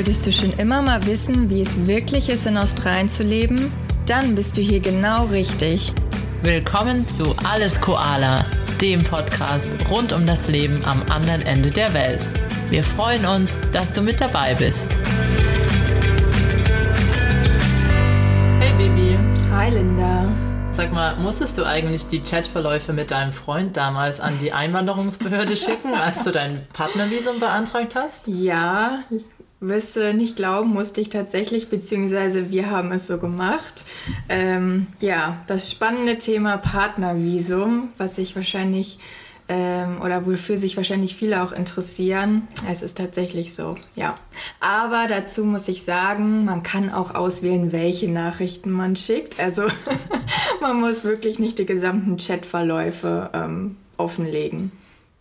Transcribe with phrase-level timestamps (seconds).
[0.00, 3.70] Wolltest du schon immer mal wissen, wie es wirklich ist, in Australien zu leben?
[4.06, 5.92] Dann bist du hier genau richtig.
[6.42, 8.46] Willkommen zu Alles Koala,
[8.80, 12.30] dem Podcast rund um das Leben am anderen Ende der Welt.
[12.70, 14.98] Wir freuen uns, dass du mit dabei bist.
[18.58, 19.18] Hey Bibi.
[19.50, 20.24] Hi Linda.
[20.70, 25.92] Sag mal, musstest du eigentlich die Chatverläufe mit deinem Freund damals an die Einwanderungsbehörde schicken,
[25.92, 28.28] als du dein Partnervisum beantragt hast?
[28.28, 29.04] Ja,
[29.60, 33.84] wirst du nicht glauben, musste ich tatsächlich, beziehungsweise wir haben es so gemacht.
[34.28, 38.98] Ähm, ja, das spannende Thema Partnervisum, was sich wahrscheinlich
[39.50, 42.48] ähm, oder wofür sich wahrscheinlich viele auch interessieren.
[42.70, 44.16] Es ist tatsächlich so, ja.
[44.60, 49.40] Aber dazu muss ich sagen, man kann auch auswählen, welche Nachrichten man schickt.
[49.40, 49.64] Also
[50.60, 54.72] man muss wirklich nicht die gesamten Chatverläufe ähm, offenlegen.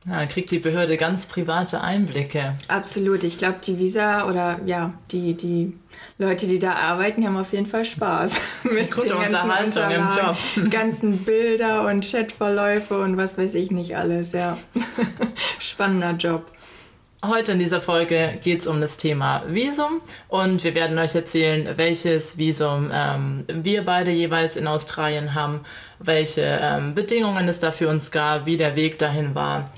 [0.08, 2.56] Ja, kriegt die Behörde ganz private Einblicke.
[2.70, 3.24] Absolut.
[3.24, 5.74] Ich glaube, die Visa oder ja, die, die
[6.18, 8.34] Leute, die da arbeiten, haben auf jeden Fall Spaß
[8.64, 10.38] mit Gute den Unterhaltung im Job.
[10.72, 14.32] ganzen Bilder und Chatverläufe und was weiß ich nicht alles.
[14.32, 14.58] Ja,
[15.60, 16.46] spannender Job.
[17.22, 21.68] Heute in dieser Folge geht es um das Thema Visum und wir werden euch erzählen,
[21.76, 25.60] welches Visum ähm, wir beide jeweils in Australien haben,
[26.00, 29.70] welche ähm, Bedingungen es da für uns gab, wie der Weg dahin war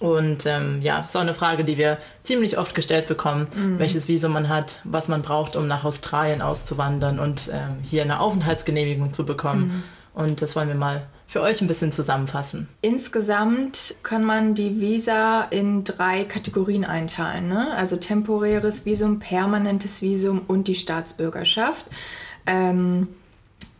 [0.00, 3.78] und ähm, ja, ist auch eine Frage, die wir ziemlich oft gestellt bekommen, mhm.
[3.78, 8.20] welches Visum man hat, was man braucht, um nach Australien auszuwandern und ähm, hier eine
[8.20, 9.68] Aufenthaltsgenehmigung zu bekommen.
[9.68, 9.82] Mhm.
[10.14, 12.68] Und das wollen wir mal für euch ein bisschen zusammenfassen.
[12.80, 17.48] Insgesamt kann man die Visa in drei Kategorien einteilen.
[17.48, 17.72] Ne?
[17.74, 21.86] Also temporäres Visum, permanentes Visum und die Staatsbürgerschaft.
[22.46, 23.08] Ähm,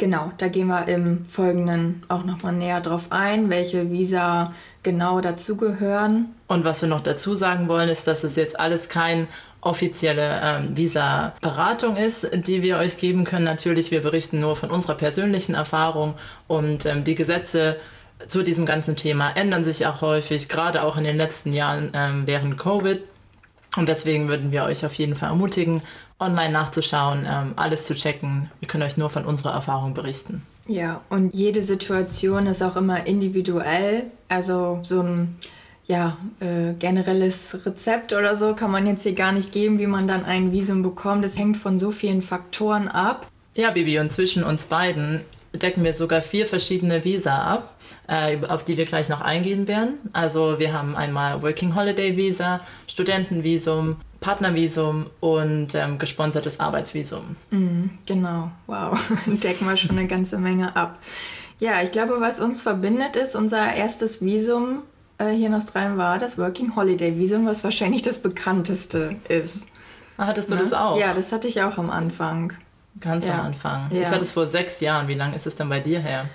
[0.04, 4.52] genau, da gehen wir im Folgenden auch nochmal näher drauf ein, welche Visa
[4.82, 6.34] genau dazugehören.
[6.46, 9.28] Und was wir noch dazu sagen wollen, ist, dass es jetzt alles kein
[9.62, 13.46] offizielle ähm, Visa-Beratung ist, die wir euch geben können.
[13.46, 16.12] Natürlich, wir berichten nur von unserer persönlichen Erfahrung
[16.48, 17.76] und ähm, die Gesetze
[18.28, 22.24] zu diesem ganzen Thema ändern sich auch häufig, gerade auch in den letzten Jahren ähm,
[22.26, 23.00] während Covid.
[23.76, 25.82] Und deswegen würden wir euch auf jeden Fall ermutigen,
[26.20, 28.50] online nachzuschauen, ähm, alles zu checken.
[28.60, 30.42] Wir können euch nur von unserer Erfahrung berichten.
[30.66, 34.04] Ja, und jede Situation ist auch immer individuell.
[34.28, 35.36] Also so ein
[35.86, 40.08] ja, äh, generelles Rezept oder so kann man jetzt hier gar nicht geben, wie man
[40.08, 41.24] dann ein Visum bekommt.
[41.24, 43.26] Das hängt von so vielen Faktoren ab.
[43.54, 45.20] Ja, Bibi, und zwischen uns beiden
[45.54, 47.74] decken wir sogar vier verschiedene Visa ab,
[48.08, 49.98] äh, auf die wir gleich noch eingehen werden.
[50.12, 57.36] Also wir haben einmal Working Holiday Visa, Studentenvisum, Partnervisum und ähm, gesponsertes Arbeitsvisum.
[57.50, 60.98] Mm, genau, wow, decken wir schon eine ganze Menge ab.
[61.60, 64.82] Ja, ich glaube, was uns verbindet, ist unser erstes Visum
[65.18, 69.68] äh, hier in Australien war das Working Holiday Visum, was wahrscheinlich das bekannteste ist.
[70.16, 70.60] Ah, hattest du Na?
[70.60, 70.98] das auch?
[70.98, 72.52] Ja, das hatte ich auch am Anfang.
[73.00, 73.34] Ganz ja.
[73.34, 73.90] am Anfang.
[73.90, 74.02] Ja.
[74.02, 75.08] Ich hatte es vor sechs Jahren.
[75.08, 76.28] Wie lange ist es denn bei dir her?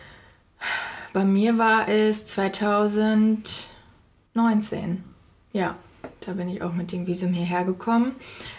[1.13, 5.03] Bei mir war es 2019.
[5.53, 5.75] Ja.
[6.25, 8.11] Da bin ich auch mit dem Visum hierher gekommen.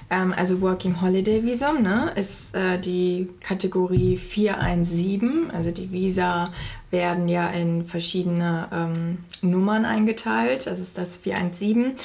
[0.08, 5.50] Ähm, also Working Holiday Visum ne, ist äh, die Kategorie 417.
[5.50, 6.52] Also die Visa
[6.90, 10.66] werden ja in verschiedene ähm, Nummern eingeteilt.
[10.66, 11.96] Das ist das 417.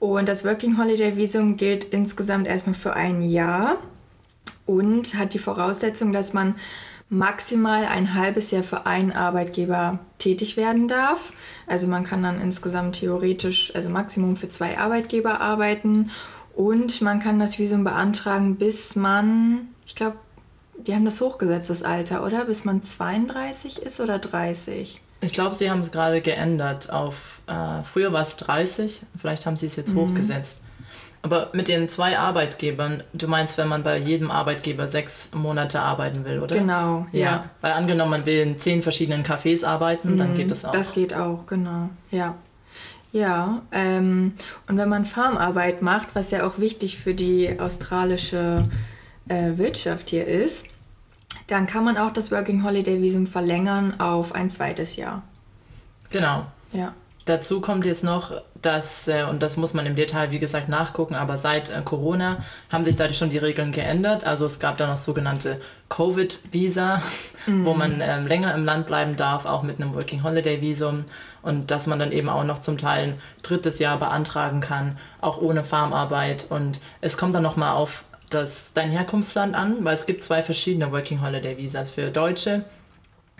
[0.00, 3.78] Und das Working Holiday Visum gilt insgesamt erstmal für ein Jahr
[4.66, 6.56] und hat die Voraussetzung, dass man
[7.08, 11.32] maximal ein halbes Jahr für einen Arbeitgeber tätig werden darf.
[11.66, 16.10] Also man kann dann insgesamt theoretisch, also Maximum für zwei Arbeitgeber arbeiten
[16.54, 20.16] und man kann das Visum beantragen, bis man, ich glaube,
[20.78, 22.46] die haben das hochgesetzt, das Alter, oder?
[22.46, 25.00] Bis man 32 ist oder 30?
[25.20, 29.56] Ich glaube, sie haben es gerade geändert auf, äh, früher war es 30, vielleicht haben
[29.56, 30.00] sie es jetzt mhm.
[30.00, 30.60] hochgesetzt.
[31.24, 36.26] Aber mit den zwei Arbeitgebern, du meinst, wenn man bei jedem Arbeitgeber sechs Monate arbeiten
[36.26, 36.54] will, oder?
[36.54, 37.20] Genau, ja.
[37.20, 37.50] ja.
[37.62, 40.72] Weil angenommen, man will in zehn verschiedenen Cafés arbeiten, mhm, dann geht das auch.
[40.72, 42.34] Das geht auch, genau, ja.
[43.10, 44.34] Ja, ähm,
[44.68, 48.68] und wenn man Farmarbeit macht, was ja auch wichtig für die australische
[49.28, 50.66] äh, Wirtschaft hier ist,
[51.46, 55.22] dann kann man auch das Working Holiday Visum verlängern auf ein zweites Jahr.
[56.10, 56.44] Genau.
[56.72, 56.92] Ja.
[57.26, 61.14] Dazu kommt jetzt noch, dass, äh, und das muss man im Detail, wie gesagt, nachgucken,
[61.14, 62.38] aber seit äh, Corona
[62.70, 64.24] haben sich da schon die Regeln geändert.
[64.24, 67.02] Also es gab da noch sogenannte Covid-Visa,
[67.46, 67.64] mhm.
[67.64, 71.06] wo man ähm, länger im Land bleiben darf, auch mit einem Working Holiday-Visum.
[71.40, 75.40] Und dass man dann eben auch noch zum Teil ein drittes Jahr beantragen kann, auch
[75.40, 76.46] ohne Farmarbeit.
[76.50, 80.92] Und es kommt dann nochmal auf das, dein Herkunftsland an, weil es gibt zwei verschiedene
[80.92, 82.64] Working Holiday-Visas für Deutsche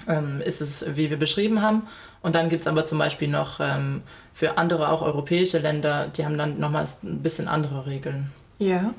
[0.08, 1.82] ähm, ist es, wie wir beschrieben haben.
[2.22, 4.02] Und dann gibt es aber zum Beispiel noch ähm,
[4.32, 8.32] für andere, auch europäische Länder, die haben dann nochmal ein bisschen andere Regeln.
[8.58, 8.94] Ja,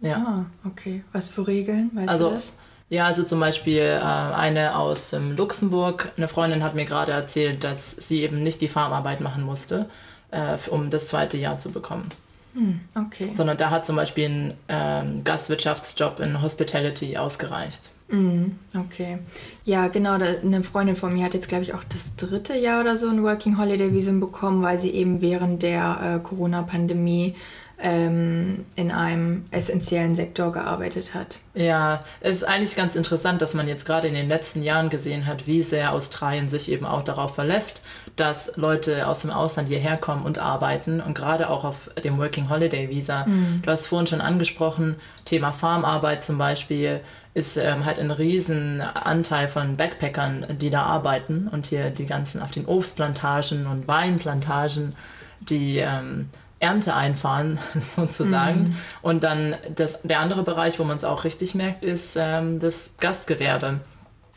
[0.00, 0.16] Ja.
[0.16, 1.02] Ah, okay.
[1.12, 1.90] Was für Regeln?
[1.94, 2.54] Weißt also, du das?
[2.90, 7.64] Ja, also zum Beispiel äh, eine aus ähm, Luxemburg, eine Freundin hat mir gerade erzählt,
[7.64, 9.88] dass sie eben nicht die Farmarbeit machen musste,
[10.30, 12.10] äh, um das zweite Jahr zu bekommen.
[12.52, 13.30] Hm, okay.
[13.32, 17.90] Sondern da hat zum Beispiel ein ähm, Gastwirtschaftsjob in Hospitality ausgereicht.
[18.08, 19.18] Mm, okay.
[19.64, 20.12] Ja, genau.
[20.12, 23.22] Eine Freundin von mir hat jetzt, glaube ich, auch das dritte Jahr oder so ein
[23.22, 27.34] Working Holiday Visum bekommen, weil sie eben während der äh, Corona-Pandemie
[27.78, 31.38] ähm, in einem essentiellen Sektor gearbeitet hat.
[31.54, 35.26] Ja, es ist eigentlich ganz interessant, dass man jetzt gerade in den letzten Jahren gesehen
[35.26, 37.84] hat, wie sehr Australien sich eben auch darauf verlässt,
[38.16, 42.48] dass Leute aus dem Ausland hierher kommen und arbeiten und gerade auch auf dem Working
[42.48, 43.26] Holiday Visa.
[43.26, 43.62] Mhm.
[43.62, 47.00] Du hast vorhin schon angesprochen, Thema Farmarbeit zum Beispiel
[47.34, 52.40] ist ähm, halt ein riesen Anteil von Backpackern, die da arbeiten und hier die ganzen
[52.40, 54.94] auf den Obstplantagen und Weinplantagen,
[55.40, 56.30] die ähm,
[56.64, 57.58] Ernte einfahren,
[57.96, 58.60] sozusagen.
[58.60, 58.76] Mhm.
[59.02, 62.94] Und dann das, der andere Bereich, wo man es auch richtig merkt, ist ähm, das
[62.98, 63.80] Gastgewerbe,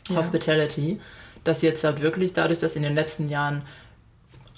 [0.08, 0.16] ja.
[0.16, 1.00] Hospitality,
[1.44, 3.62] das jetzt halt wirklich dadurch, dass in den letzten Jahren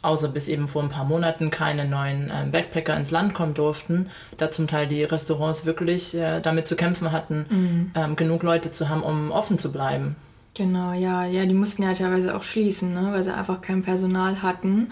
[0.02, 4.10] außer bis eben vor ein paar Monaten keine neuen ähm, Backpacker ins Land kommen durften,
[4.36, 7.90] da zum Teil die Restaurants wirklich äh, damit zu kämpfen hatten, mhm.
[7.94, 10.16] ähm, genug Leute zu haben, um offen zu bleiben.
[10.54, 14.42] Genau, ja, ja, die mussten ja teilweise auch schließen, ne, weil sie einfach kein Personal
[14.42, 14.90] hatten.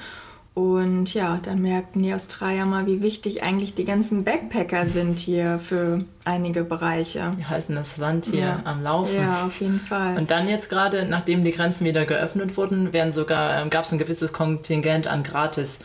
[0.58, 5.60] Und ja, da merkten die Australier mal, wie wichtig eigentlich die ganzen Backpacker sind hier
[5.60, 7.32] für einige Bereiche.
[7.38, 8.60] Die halten das Land hier ja.
[8.64, 9.20] am Laufen.
[9.20, 10.18] Ja, auf jeden Fall.
[10.18, 13.92] Und dann jetzt gerade, nachdem die Grenzen wieder geöffnet wurden, werden sogar, ähm, gab es
[13.92, 15.78] ein gewisses Kontingent an gratis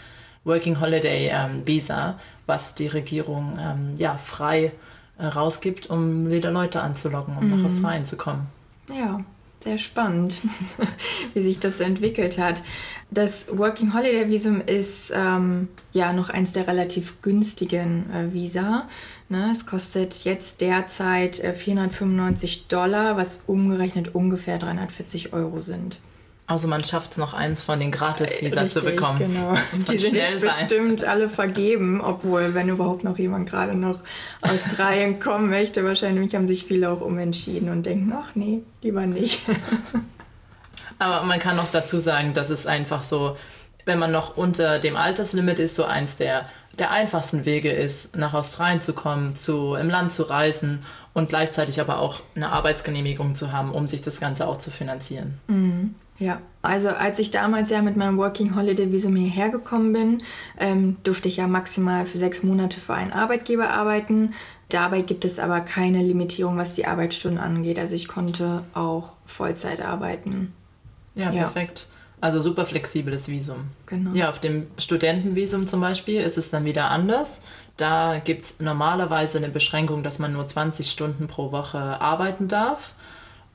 [0.43, 2.17] Working Holiday ähm, Visa,
[2.47, 4.71] was die Regierung ähm, ja, frei
[5.19, 7.57] äh, rausgibt, um wieder Leute anzulocken, um mhm.
[7.57, 8.47] nach Australien zu kommen.
[8.89, 9.19] Ja,
[9.63, 10.41] sehr spannend,
[11.33, 12.61] wie sich das so entwickelt hat.
[13.11, 18.87] Das Working Holiday Visum ist ähm, ja noch eins der relativ günstigen äh, Visa.
[19.29, 19.49] Ne?
[19.51, 25.99] Es kostet jetzt derzeit äh, 495 Dollar, was umgerechnet ungefähr 340 Euro sind.
[26.45, 29.19] Also man schafft es noch eins von den Gratis-Visa zu bekommen.
[29.19, 29.55] Genau.
[29.91, 30.49] Die sind jetzt sein.
[30.49, 33.99] bestimmt alle vergeben, obwohl, wenn überhaupt noch jemand gerade noch
[34.41, 39.05] aus Australien kommen möchte, wahrscheinlich haben sich viele auch umentschieden und denken, ach nee, lieber
[39.05, 39.39] nicht.
[40.99, 43.37] Aber man kann noch dazu sagen, dass es einfach so,
[43.85, 46.47] wenn man noch unter dem Alterslimit ist, so eins der,
[46.77, 51.79] der einfachsten Wege ist, nach Australien zu kommen, zu, im Land zu reisen und gleichzeitig
[51.79, 55.39] aber auch eine Arbeitsgenehmigung zu haben, um sich das Ganze auch zu finanzieren.
[55.47, 55.95] Mhm.
[56.23, 60.23] Ja, also als ich damals ja mit meinem Working Holiday Visum hierher gekommen bin,
[60.57, 64.33] ähm, durfte ich ja maximal für sechs Monate für einen Arbeitgeber arbeiten.
[64.69, 67.77] Dabei gibt es aber keine Limitierung, was die Arbeitsstunden angeht.
[67.77, 70.53] Also ich konnte auch Vollzeit arbeiten.
[71.15, 71.43] Ja, ja.
[71.43, 71.87] perfekt.
[72.21, 73.67] Also super flexibles Visum.
[73.85, 74.11] Genau.
[74.13, 77.41] Ja, auf dem Studentenvisum zum Beispiel ist es dann wieder anders.
[77.75, 82.93] Da gibt es normalerweise eine Beschränkung, dass man nur 20 Stunden pro Woche arbeiten darf.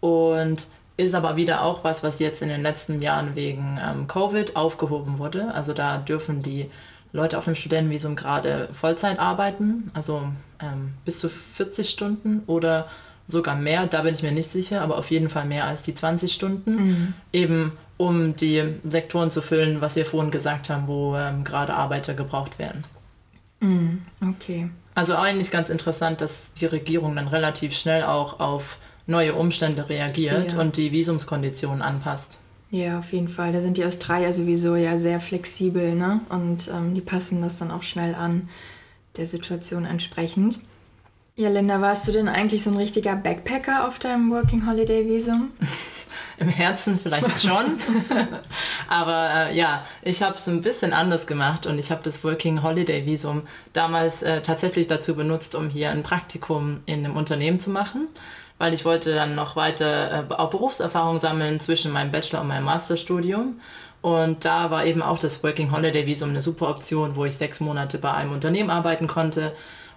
[0.00, 0.66] Und
[0.98, 5.18] ist aber wieder auch was, was jetzt in den letzten Jahren wegen ähm, Covid aufgehoben
[5.18, 5.54] wurde.
[5.54, 6.68] Also da dürfen die
[7.12, 10.24] Leute auf dem Studentenvisum gerade Vollzeit arbeiten, also
[10.60, 12.88] ähm, bis zu 40 Stunden oder
[13.28, 15.94] sogar mehr, da bin ich mir nicht sicher, aber auf jeden Fall mehr als die
[15.94, 17.14] 20 Stunden, mhm.
[17.32, 22.14] eben um die Sektoren zu füllen, was wir vorhin gesagt haben, wo ähm, gerade Arbeiter
[22.14, 22.84] gebraucht werden.
[23.60, 24.02] Mhm.
[24.20, 24.68] Okay.
[24.94, 30.52] Also eigentlich ganz interessant, dass die Regierung dann relativ schnell auch auf neue Umstände reagiert
[30.52, 30.60] ja.
[30.60, 32.40] und die Visumskonditionen anpasst.
[32.70, 33.52] Ja, auf jeden Fall.
[33.52, 36.20] Da sind die Australier sowieso ja sehr flexibel, ne?
[36.28, 38.48] Und ähm, die passen das dann auch schnell an,
[39.16, 40.60] der Situation entsprechend.
[41.34, 45.50] Ja, Linda, warst du denn eigentlich so ein richtiger Backpacker auf deinem Working Holiday Visum?
[46.38, 47.64] Im Herzen vielleicht schon.
[48.88, 52.62] Aber äh, ja, ich habe es ein bisschen anders gemacht und ich habe das Working
[52.62, 57.70] Holiday Visum damals äh, tatsächlich dazu benutzt, um hier ein Praktikum in einem Unternehmen zu
[57.70, 58.08] machen
[58.58, 62.64] weil ich wollte dann noch weiter äh, auch Berufserfahrung sammeln zwischen meinem Bachelor- und meinem
[62.64, 63.60] Masterstudium.
[64.00, 67.60] Und da war eben auch das Working Holiday Visum eine super Option, wo ich sechs
[67.60, 69.52] Monate bei einem Unternehmen arbeiten konnte.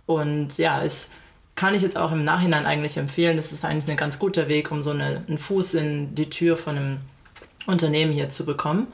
[0.05, 1.11] Und ja, es
[1.55, 3.37] kann ich jetzt auch im Nachhinein eigentlich empfehlen.
[3.37, 6.57] Das ist eigentlich ein ganz guter Weg, um so eine, einen Fuß in die Tür
[6.57, 6.99] von einem
[7.67, 8.87] Unternehmen hier zu bekommen.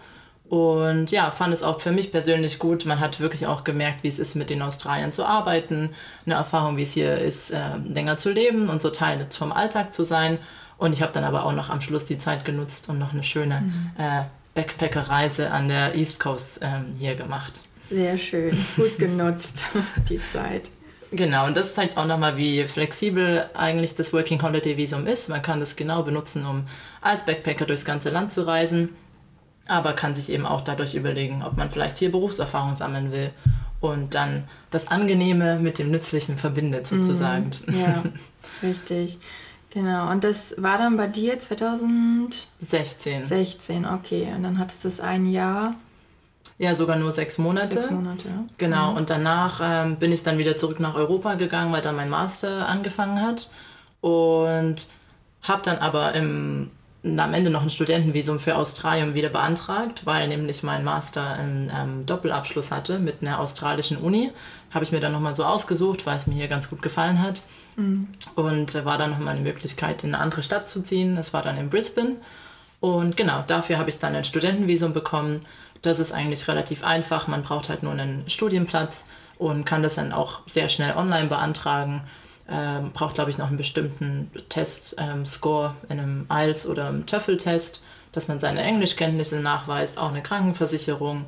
[0.49, 2.85] Und ja, fand es auch für mich persönlich gut.
[2.85, 5.89] Man hat wirklich auch gemerkt, wie es ist, mit den Australiern zu arbeiten.
[6.25, 9.93] Eine Erfahrung, wie es hier ist, äh, länger zu leben und so Teil vom Alltag
[9.93, 10.39] zu sein.
[10.77, 13.23] Und ich habe dann aber auch noch am Schluss die Zeit genutzt und noch eine
[13.23, 13.91] schöne mhm.
[13.97, 14.23] äh,
[14.53, 17.59] Backpacker-Reise an der East Coast ähm, hier gemacht.
[17.81, 19.63] Sehr schön, gut genutzt,
[20.09, 20.69] die Zeit.
[21.11, 25.29] Genau, und das zeigt auch nochmal, wie flexibel eigentlich das Working Holiday Visum ist.
[25.29, 26.65] Man kann das genau benutzen, um
[27.01, 28.89] als Backpacker durchs ganze Land zu reisen
[29.69, 33.31] aber kann sich eben auch dadurch überlegen, ob man vielleicht hier Berufserfahrung sammeln will
[33.79, 37.51] und dann das Angenehme mit dem Nützlichen verbindet sozusagen.
[37.67, 38.03] Mm, ja,
[38.63, 39.19] richtig.
[39.69, 43.25] Genau, und das war dann bei dir 2016.
[43.25, 44.33] 16, okay.
[44.35, 45.75] Und dann hattest du es ein Jahr.
[46.57, 47.73] Ja, sogar nur sechs Monate.
[47.73, 48.45] Sechs Monate, ja.
[48.57, 48.97] Genau, mhm.
[48.97, 52.67] und danach ähm, bin ich dann wieder zurück nach Europa gegangen, weil dann mein Master
[52.67, 53.49] angefangen hat.
[54.01, 54.87] Und
[55.43, 56.71] habe dann aber im,
[57.19, 62.05] am Ende noch ein Studentenvisum für Australien wieder beantragt, weil nämlich mein Master einen ähm,
[62.05, 64.31] Doppelabschluss hatte mit einer australischen Uni.
[64.73, 67.41] Habe ich mir dann nochmal so ausgesucht, weil es mir hier ganz gut gefallen hat.
[67.75, 68.07] Mhm.
[68.35, 71.15] Und äh, war dann nochmal eine Möglichkeit, in eine andere Stadt zu ziehen.
[71.15, 72.17] Das war dann in Brisbane.
[72.79, 75.45] Und genau, dafür habe ich dann ein Studentenvisum bekommen.
[75.81, 77.27] Das ist eigentlich relativ einfach.
[77.27, 79.05] Man braucht halt nur einen Studienplatz
[79.37, 82.03] und kann das dann auch sehr schnell online beantragen.
[82.49, 87.81] Ähm, braucht, glaube ich, noch einen bestimmten Test-Score ähm, in einem IELTS oder einem TOEFL-Test,
[88.13, 91.25] dass man seine Englischkenntnisse nachweist, auch eine Krankenversicherung.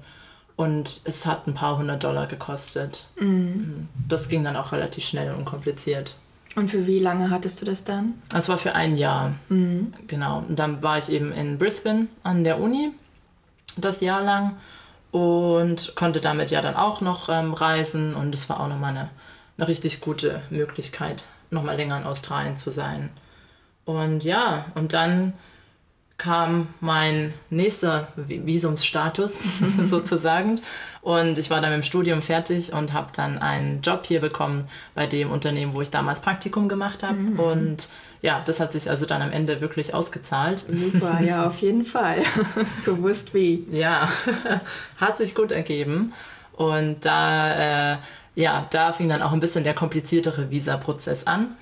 [0.55, 3.05] Und es hat ein paar hundert Dollar gekostet.
[3.19, 3.87] Mhm.
[4.07, 6.15] Das ging dann auch relativ schnell und unkompliziert.
[6.55, 8.15] Und für wie lange hattest du das dann?
[8.29, 9.35] Das war für ein Jahr.
[9.49, 9.93] Mhm.
[10.07, 10.39] Genau.
[10.39, 12.91] Und dann war ich eben in Brisbane an der Uni
[13.77, 14.57] das Jahr lang
[15.11, 18.13] und konnte damit ja dann auch noch ähm, reisen.
[18.15, 19.09] Und es war auch nochmal eine,
[19.59, 23.09] eine richtig gute Möglichkeit, nochmal länger in Australien zu sein.
[23.83, 25.33] Und ja, und dann
[26.17, 29.41] kam mein nächster Visumsstatus
[29.85, 30.61] sozusagen.
[31.01, 34.67] Und ich war dann mit dem Studium fertig und habe dann einen Job hier bekommen
[34.95, 37.17] bei dem Unternehmen, wo ich damals Praktikum gemacht habe.
[37.17, 37.39] Mhm.
[37.39, 37.89] Und
[38.21, 40.59] ja, das hat sich also dann am Ende wirklich ausgezahlt.
[40.59, 42.17] Super, ja, auf jeden Fall.
[42.85, 43.65] Gewusst wie.
[43.71, 44.09] Ja,
[44.97, 46.13] hat sich gut ergeben.
[46.51, 47.97] Und da, äh,
[48.35, 51.55] ja, da fing dann auch ein bisschen der kompliziertere Visa-Prozess an,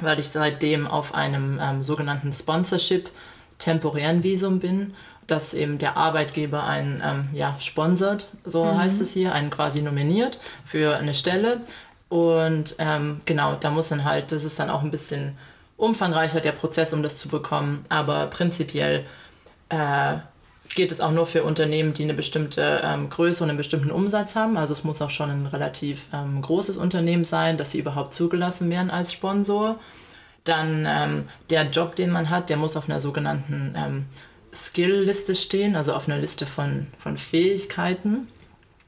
[0.00, 3.10] weil ich seitdem auf einem ähm, sogenannten Sponsorship
[3.58, 4.94] temporären Visum bin,
[5.26, 8.78] dass eben der Arbeitgeber einen ähm, ja, sponsert, so mhm.
[8.78, 11.60] heißt es hier, einen quasi nominiert für eine Stelle.
[12.08, 15.36] Und ähm, genau, da muss dann halt, das ist dann auch ein bisschen
[15.76, 17.84] umfangreicher, der Prozess, um das zu bekommen.
[17.90, 19.04] Aber prinzipiell
[19.68, 20.16] äh,
[20.78, 24.36] geht es auch nur für Unternehmen, die eine bestimmte ähm, Größe und einen bestimmten Umsatz
[24.36, 24.56] haben.
[24.56, 28.70] Also es muss auch schon ein relativ ähm, großes Unternehmen sein, dass sie überhaupt zugelassen
[28.70, 29.80] werden als Sponsor.
[30.44, 34.06] Dann ähm, der Job, den man hat, der muss auf einer sogenannten ähm,
[34.54, 38.28] Skill-Liste stehen, also auf einer Liste von, von Fähigkeiten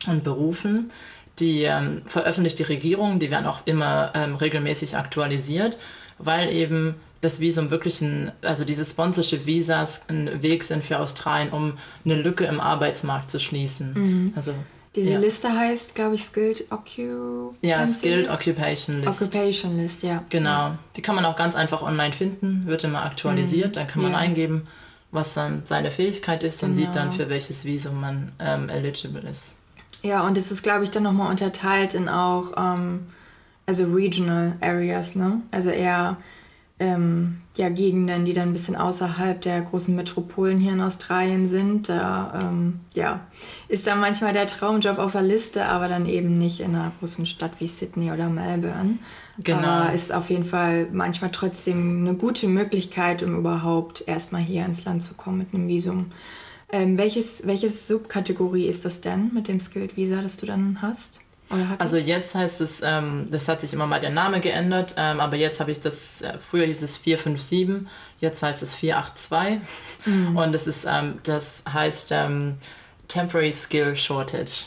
[0.06, 0.92] und Berufen.
[1.40, 5.76] Die ähm, veröffentlicht die Regierung, die werden auch immer ähm, regelmäßig aktualisiert,
[6.18, 11.75] weil eben das Visum wirklich ein, also diese Sponsorship-Visas ein Weg sind für Australien, um
[12.05, 13.93] eine Lücke im Arbeitsmarkt zu schließen.
[13.95, 14.33] Mhm.
[14.37, 14.55] Also
[14.97, 15.19] diese ja.
[15.21, 17.57] Liste heißt, glaube ich, Skilled Occupation.
[17.61, 18.35] Ja, Skilled List?
[18.35, 19.23] Occupation List.
[19.23, 20.25] Occupation List, ja.
[20.31, 20.73] Genau.
[20.97, 23.69] Die kann man auch ganz einfach online finden, wird immer aktualisiert.
[23.69, 23.73] Mhm.
[23.73, 24.19] Dann kann man ja.
[24.19, 24.67] eingeben,
[25.12, 26.73] was dann seine Fähigkeit ist genau.
[26.73, 27.23] und sieht dann, genau.
[27.23, 29.57] für welches Visum man ähm, eligible ist.
[30.03, 33.07] Ja, und es ist, glaube ich, dann nochmal unterteilt in auch, ähm,
[33.67, 35.43] also Regional Areas, ne?
[35.53, 36.17] Also eher
[36.80, 41.90] ähm, ja, Gegenden, die dann ein bisschen außerhalb der großen Metropolen hier in Australien sind.
[41.90, 43.20] Da ähm, ja,
[43.68, 47.26] ist da manchmal der Traumjob auf der Liste, aber dann eben nicht in einer großen
[47.26, 48.99] Stadt wie Sydney oder Melbourne.
[49.38, 49.60] Genau.
[49.60, 54.87] Aber ist auf jeden Fall manchmal trotzdem eine gute Möglichkeit, um überhaupt erstmal hier ins
[54.87, 56.12] Land zu kommen mit einem Visum.
[56.72, 61.20] Ähm, welches, welches Subkategorie ist das denn mit dem Skilled Visa, das du dann hast?
[61.78, 65.37] Also jetzt heißt es, ähm, das hat sich immer mal der Name geändert, ähm, aber
[65.37, 67.88] jetzt habe ich das, äh, früher hieß es 457,
[68.21, 69.61] jetzt heißt es 482
[70.07, 70.37] mhm.
[70.37, 72.54] und das ist, ähm, das heißt ähm,
[73.09, 74.66] Temporary Skill Shortage.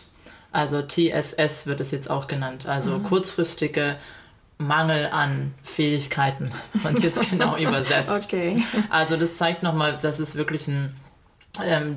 [0.52, 3.04] Also TSS wird es jetzt auch genannt, also mhm.
[3.04, 3.96] kurzfristige
[4.58, 8.26] Mangel an Fähigkeiten, wenn man es jetzt genau übersetzt.
[8.26, 8.62] Okay.
[8.90, 10.96] Also das zeigt nochmal, dass es wirklich ein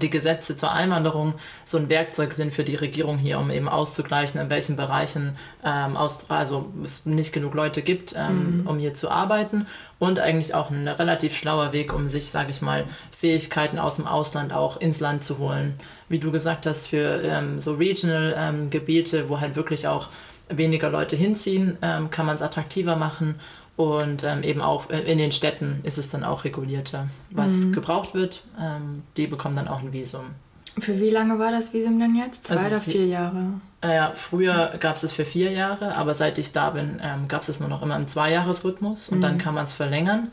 [0.01, 1.33] die Gesetze zur Einwanderung
[1.65, 5.97] so ein Werkzeug sind für die Regierung hier, um eben auszugleichen, in welchen Bereichen ähm,
[5.97, 8.67] aus, also es nicht genug Leute gibt, ähm, mhm.
[8.67, 9.67] um hier zu arbeiten
[9.99, 12.85] und eigentlich auch ein relativ schlauer Weg, um sich, sage ich mal,
[13.19, 15.77] Fähigkeiten aus dem Ausland auch ins Land zu holen.
[16.11, 20.09] Wie du gesagt hast, für ähm, so Regional-Gebiete, ähm, wo halt wirklich auch
[20.51, 23.37] weniger Leute hinziehen, ähm, kann man es attraktiver machen
[23.77, 27.09] und ähm, eben auch in den Städten ist es dann auch regulierter.
[27.31, 27.73] Was mhm.
[27.73, 30.35] gebraucht wird, ähm, die bekommen dann auch ein Visum.
[30.79, 32.45] Für wie lange war das Visum denn jetzt?
[32.45, 33.53] Zwei also oder vier die, Jahre?
[33.83, 37.43] Äh, früher gab es es für vier Jahre, aber seit ich da bin, ähm, gab
[37.43, 39.23] es es nur noch immer im Zweijahresrhythmus und mhm.
[39.23, 40.31] dann kann man es verlängern.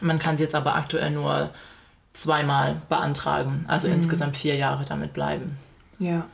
[0.00, 1.50] Man kann es jetzt aber aktuell nur
[2.12, 3.94] zweimal beantragen, also mhm.
[3.94, 5.56] insgesamt vier Jahre damit bleiben.
[5.98, 6.26] Ja.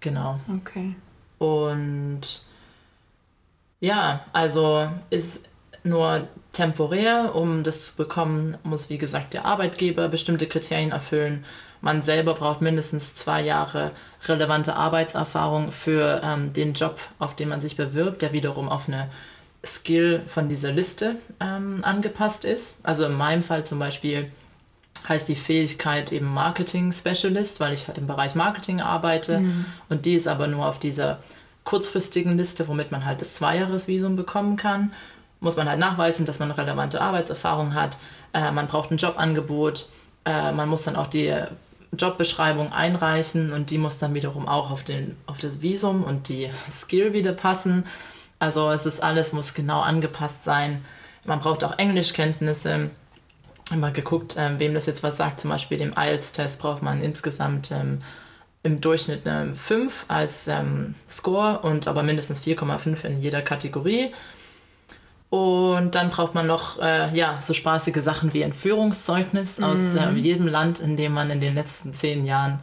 [0.00, 0.40] Genau.
[0.56, 0.94] Okay.
[1.38, 2.42] Und
[3.80, 5.49] ja, also ist
[5.82, 7.34] nur temporär.
[7.34, 11.44] Um das zu bekommen, muss wie gesagt der Arbeitgeber bestimmte Kriterien erfüllen
[11.80, 13.92] man selber braucht mindestens zwei Jahre
[14.26, 19.08] relevante Arbeitserfahrung für ähm, den Job, auf den man sich bewirbt, der wiederum auf eine
[19.64, 22.84] Skill von dieser Liste ähm, angepasst ist.
[22.84, 24.30] Also in meinem Fall zum Beispiel
[25.08, 29.64] heißt die Fähigkeit eben Marketing Specialist, weil ich halt im Bereich Marketing arbeite mhm.
[29.88, 31.22] und die ist aber nur auf dieser
[31.64, 34.92] kurzfristigen Liste, womit man halt das Zweijahresvisum bekommen kann.
[35.40, 37.96] Muss man halt nachweisen, dass man relevante Arbeitserfahrung hat.
[38.32, 39.88] Äh, man braucht ein Jobangebot.
[40.24, 41.34] Äh, man muss dann auch die
[41.96, 46.50] Jobbeschreibung einreichen und die muss dann wiederum auch auf, den, auf das Visum und die
[46.70, 47.84] Skill wieder passen.
[48.38, 50.84] Also es ist alles, muss genau angepasst sein.
[51.24, 52.90] Man braucht auch Englischkenntnisse
[53.76, 55.40] mal geguckt, ähm, wem das jetzt was sagt.
[55.40, 58.00] Zum Beispiel dem IELTS-Test braucht man insgesamt ähm,
[58.62, 64.12] im Durchschnitt eine 5 als ähm, Score und aber mindestens 4,5 in jeder Kategorie.
[65.30, 69.64] Und dann braucht man noch äh, ja, so spaßige Sachen wie ein Führungszeugnis mhm.
[69.64, 72.58] aus äh, jedem Land, in dem man in den letzten zehn Jahren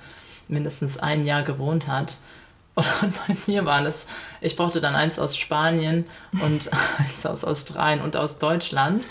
[0.50, 2.18] mindestens ein Jahr gewohnt hat.
[2.76, 4.06] Und bei mir waren es,
[4.42, 6.06] ich brauchte dann eins aus Spanien
[6.44, 6.70] und
[7.00, 9.04] eins aus Australien und aus Deutschland.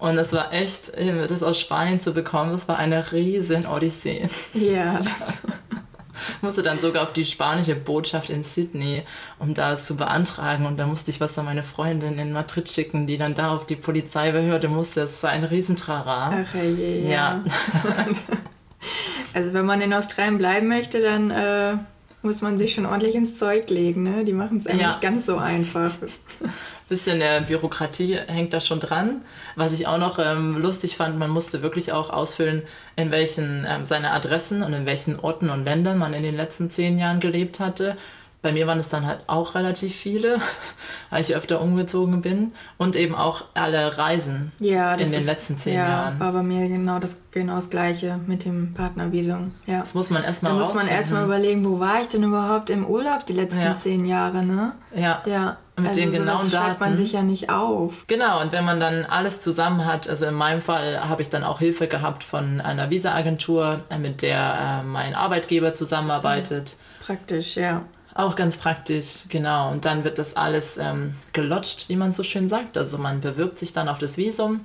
[0.00, 0.90] Und es war echt,
[1.28, 4.28] das aus Spanien zu bekommen, das war eine riesen Odyssee.
[4.54, 4.98] Ja.
[4.98, 5.06] Ich
[6.42, 9.02] musste dann sogar auf die spanische Botschaft in Sydney,
[9.38, 10.66] um da es zu beantragen.
[10.66, 13.66] Und da musste ich was an meine Freundin in Madrid schicken, die dann da auf
[13.66, 15.00] die Polizeibehörde musste.
[15.00, 16.42] Das war ein Riesentrara.
[16.42, 17.08] Ach je, ja.
[17.08, 17.44] ja.
[19.34, 21.76] also wenn man in Australien bleiben möchte, dann äh,
[22.22, 24.02] muss man sich schon ordentlich ins Zeug legen.
[24.04, 24.24] Ne?
[24.24, 24.98] Die machen es eigentlich ja.
[25.00, 25.92] ganz so einfach.
[26.88, 29.22] Bisschen der Bürokratie hängt da schon dran.
[29.56, 32.62] Was ich auch noch ähm, lustig fand, man musste wirklich auch ausfüllen,
[32.96, 36.70] in welchen ähm, seine Adressen und in welchen Orten und Ländern man in den letzten
[36.70, 37.96] zehn Jahren gelebt hatte.
[38.42, 40.40] Bei mir waren es dann halt auch relativ viele,
[41.10, 42.52] weil ich öfter umgezogen bin.
[42.76, 46.20] Und eben auch alle Reisen ja, in den ist, letzten zehn ja, Jahren.
[46.20, 49.52] war bei mir genau das, genau das Gleiche mit dem Partnervisum.
[49.66, 49.78] Ja.
[49.78, 52.84] Das muss man erstmal Da muss man erstmal überlegen, wo war ich denn überhaupt im
[52.84, 53.76] Urlaub die letzten ja.
[53.76, 54.72] zehn Jahre, ne?
[54.92, 55.22] Ja.
[55.24, 55.58] Ja.
[55.76, 56.50] Mit also den genauen Daten.
[56.50, 58.04] schreibt man sich ja nicht auf.
[58.06, 61.44] Genau, und wenn man dann alles zusammen hat, also in meinem Fall habe ich dann
[61.44, 66.76] auch Hilfe gehabt von einer Visa-Agentur, äh, mit der äh, mein Arbeitgeber zusammenarbeitet.
[67.06, 67.82] Praktisch, ja.
[68.14, 69.70] Auch ganz praktisch, genau.
[69.70, 72.76] Und dann wird das alles ähm, gelotscht, wie man so schön sagt.
[72.76, 74.60] Also man bewirbt sich dann auf das Visum.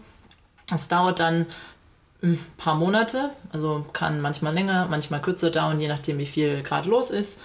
[0.73, 1.45] Es dauert dann
[2.21, 6.89] ein paar Monate, also kann manchmal länger, manchmal kürzer dauern, je nachdem, wie viel gerade
[6.89, 7.39] los ist.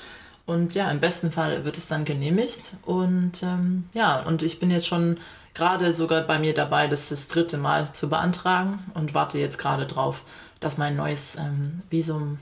[0.44, 2.74] Und ja, im besten Fall wird es dann genehmigt.
[2.84, 5.18] Und ähm, ja, und ich bin jetzt schon
[5.54, 9.86] gerade sogar bei mir dabei, das das dritte Mal zu beantragen und warte jetzt gerade
[9.86, 10.22] drauf,
[10.58, 12.38] dass mein neues ähm, Visum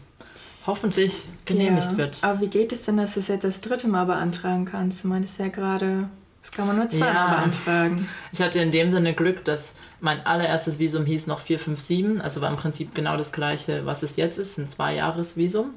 [0.66, 1.98] hoffentlich genehmigt ja.
[1.98, 2.18] wird.
[2.22, 5.04] Aber wie geht es denn, dass du es jetzt das dritte Mal beantragen kannst?
[5.04, 6.08] Du meintest ja gerade,
[6.42, 7.28] das kann man nur zweimal ja.
[7.28, 8.08] beantragen.
[8.32, 12.50] Ich hatte in dem Sinne Glück, dass mein allererstes Visum hieß noch 457, also war
[12.50, 15.70] im Prinzip genau das gleiche, was es jetzt ist, ein Zwei-Jahres-Visum.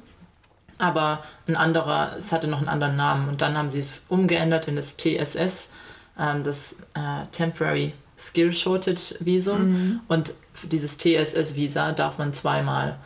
[0.78, 4.66] Aber ein anderer, es hatte noch einen anderen Namen und dann haben sie es umgeändert
[4.66, 5.70] in das TSS,
[6.18, 9.70] ähm, das äh, Temporary Skill Shortage Visum.
[9.70, 10.00] Mhm.
[10.08, 12.98] Und dieses TSS-Visa darf man zweimal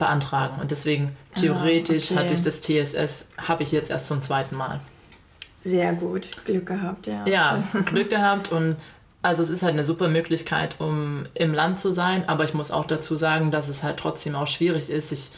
[0.00, 0.60] beantragen.
[0.60, 2.24] Und deswegen ah, theoretisch ah, okay.
[2.24, 4.80] hatte ich das TSS, habe ich jetzt erst zum zweiten Mal.
[5.62, 7.24] Sehr gut, Glück gehabt, ja.
[7.26, 8.76] Ja, Glück gehabt und
[9.22, 12.70] also es ist halt eine super Möglichkeit, um im Land zu sein, aber ich muss
[12.70, 15.12] auch dazu sagen, dass es halt trotzdem auch schwierig ist.
[15.12, 15.30] Ich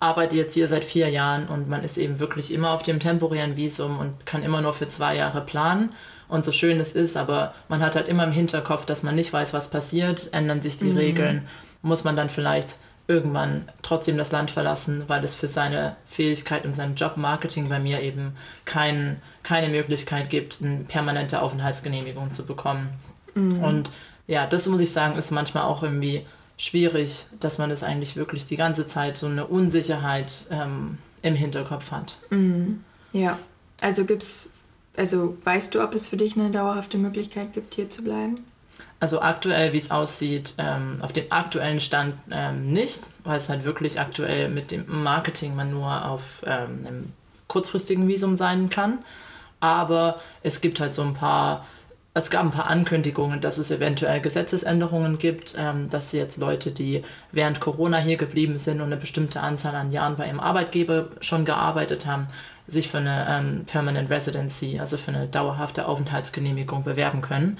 [0.00, 3.56] arbeite jetzt hier seit vier Jahren und man ist eben wirklich immer auf dem temporären
[3.56, 5.92] Visum und kann immer nur für zwei Jahre planen.
[6.26, 9.32] Und so schön es ist, aber man hat halt immer im Hinterkopf, dass man nicht
[9.32, 10.96] weiß, was passiert, ändern sich die mhm.
[10.96, 11.46] Regeln,
[11.82, 16.76] muss man dann vielleicht irgendwann trotzdem das Land verlassen, weil es für seine Fähigkeit und
[16.76, 22.90] sein Jobmarketing bei mir eben kein, keine Möglichkeit gibt, eine permanente Aufenthaltsgenehmigung zu bekommen.
[23.34, 23.62] Mhm.
[23.62, 23.90] Und
[24.26, 26.24] ja, das muss ich sagen, ist manchmal auch irgendwie
[26.56, 31.90] schwierig, dass man das eigentlich wirklich die ganze Zeit so eine Unsicherheit ähm, im Hinterkopf
[31.90, 32.16] hat.
[32.30, 32.84] Mhm.
[33.12, 33.38] Ja,
[33.80, 34.50] also gibt's,
[34.96, 38.44] also weißt du, ob es für dich eine dauerhafte Möglichkeit gibt, hier zu bleiben?
[39.02, 43.64] Also aktuell, wie es aussieht, ähm, auf den aktuellen Stand ähm, nicht, weil es halt
[43.64, 47.12] wirklich aktuell mit dem Marketing man nur auf ähm, einem
[47.48, 49.00] kurzfristigen Visum sein kann.
[49.58, 51.66] Aber es gibt halt so ein paar,
[52.14, 57.02] es gab ein paar Ankündigungen, dass es eventuell Gesetzesänderungen gibt, ähm, dass jetzt Leute, die
[57.32, 61.44] während Corona hier geblieben sind und eine bestimmte Anzahl an Jahren bei ihrem Arbeitgeber schon
[61.44, 62.28] gearbeitet haben,
[62.68, 67.58] sich für eine ähm, Permanent Residency, also für eine dauerhafte Aufenthaltsgenehmigung bewerben können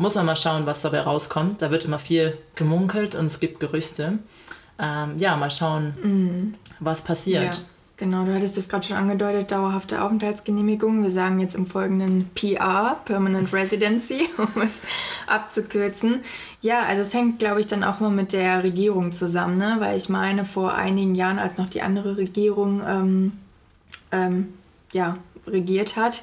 [0.00, 1.60] muss man mal schauen, was dabei rauskommt.
[1.60, 4.18] Da wird immer viel gemunkelt und es gibt Gerüchte.
[4.78, 6.54] Ähm, ja, mal schauen, mm.
[6.78, 7.56] was passiert.
[7.56, 7.62] Ja.
[7.98, 11.02] Genau, du hattest das gerade schon angedeutet, dauerhafte Aufenthaltsgenehmigung.
[11.02, 14.80] Wir sagen jetzt im Folgenden PR, Permanent Residency, um es
[15.26, 16.22] abzukürzen.
[16.62, 19.76] Ja, also es hängt, glaube ich, dann auch mal mit der Regierung zusammen, ne?
[19.80, 23.32] weil ich meine, vor einigen Jahren, als noch die andere Regierung ähm,
[24.12, 24.48] ähm,
[24.92, 26.22] ja, regiert hat,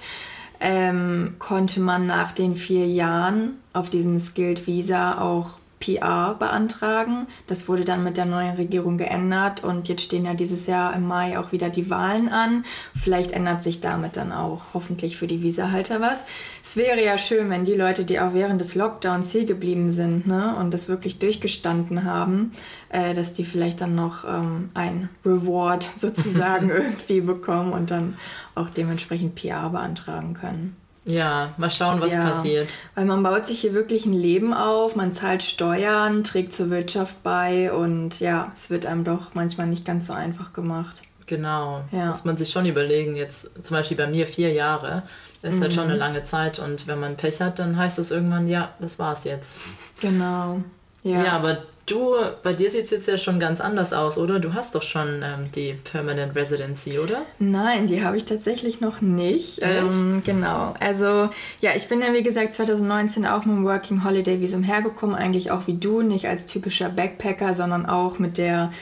[0.59, 7.27] ähm, konnte man nach den vier Jahren auf diesem Skilled Visa auch PR beantragen.
[7.45, 11.07] Das wurde dann mit der neuen Regierung geändert und jetzt stehen ja dieses Jahr im
[11.07, 12.65] Mai auch wieder die Wahlen an.
[12.95, 16.25] Vielleicht ändert sich damit dann auch hoffentlich für die Visahalter was.
[16.63, 20.25] Es wäre ja schön, wenn die Leute, die auch während des Lockdowns hier geblieben sind
[20.25, 22.51] ne, und das wirklich durchgestanden haben,
[22.89, 28.17] äh, dass die vielleicht dann noch ähm, ein Reward sozusagen irgendwie bekommen und dann
[28.55, 30.75] auch dementsprechend PR beantragen können.
[31.07, 32.67] Ja, mal schauen, was ja, passiert.
[32.93, 37.23] Weil man baut sich hier wirklich ein Leben auf, man zahlt Steuern, trägt zur Wirtschaft
[37.23, 41.01] bei und ja, es wird einem doch manchmal nicht ganz so einfach gemacht.
[41.25, 42.07] Genau, ja.
[42.07, 43.15] muss man sich schon überlegen.
[43.15, 45.03] Jetzt zum Beispiel bei mir vier Jahre,
[45.41, 45.63] das ist mhm.
[45.63, 45.99] halt schon eine mhm.
[45.99, 49.57] lange Zeit und wenn man Pech hat, dann heißt es irgendwann, ja, das war's jetzt.
[50.01, 50.61] Genau.
[51.03, 54.41] Ja, ja aber Du, bei dir sieht es jetzt ja schon ganz anders aus, oder?
[54.41, 57.26] Du hast doch schon ähm, die Permanent Residency, oder?
[57.39, 59.60] Nein, die habe ich tatsächlich noch nicht.
[59.62, 60.73] Ähm, genau.
[60.82, 61.30] Also,
[61.62, 65.50] ja, ich bin ja wie gesagt 2019 auch mit dem Working Holiday Visum hergekommen, eigentlich
[65.50, 68.73] auch wie du, nicht als typischer Backpacker, sondern auch mit der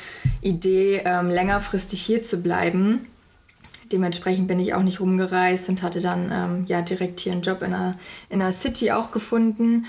[0.42, 3.06] Idee, ähm, längerfristig hier zu bleiben.
[3.92, 7.62] Dementsprechend bin ich auch nicht rumgereist und hatte dann ähm, ja direkt hier einen Job
[7.62, 7.98] in einer,
[8.30, 9.86] in einer City auch gefunden.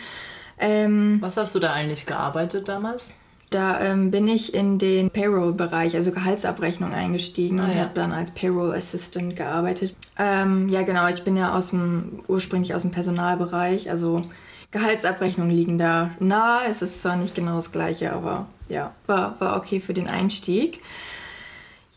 [0.59, 3.11] Ähm, Was hast du da eigentlich gearbeitet damals?
[3.51, 7.81] Da ähm, bin ich in den Payroll-Bereich, also Gehaltsabrechnung eingestiegen ah, und ja.
[7.83, 9.95] habe dann als Payroll Assistant gearbeitet.
[10.19, 14.25] Ähm, ja, genau, ich bin ja aus dem, ursprünglich aus dem Personalbereich, also
[14.73, 16.67] Gehaltsabrechnungen liegen da nahe.
[16.69, 20.81] Es ist zwar nicht genau das gleiche, aber ja, war, war okay für den Einstieg.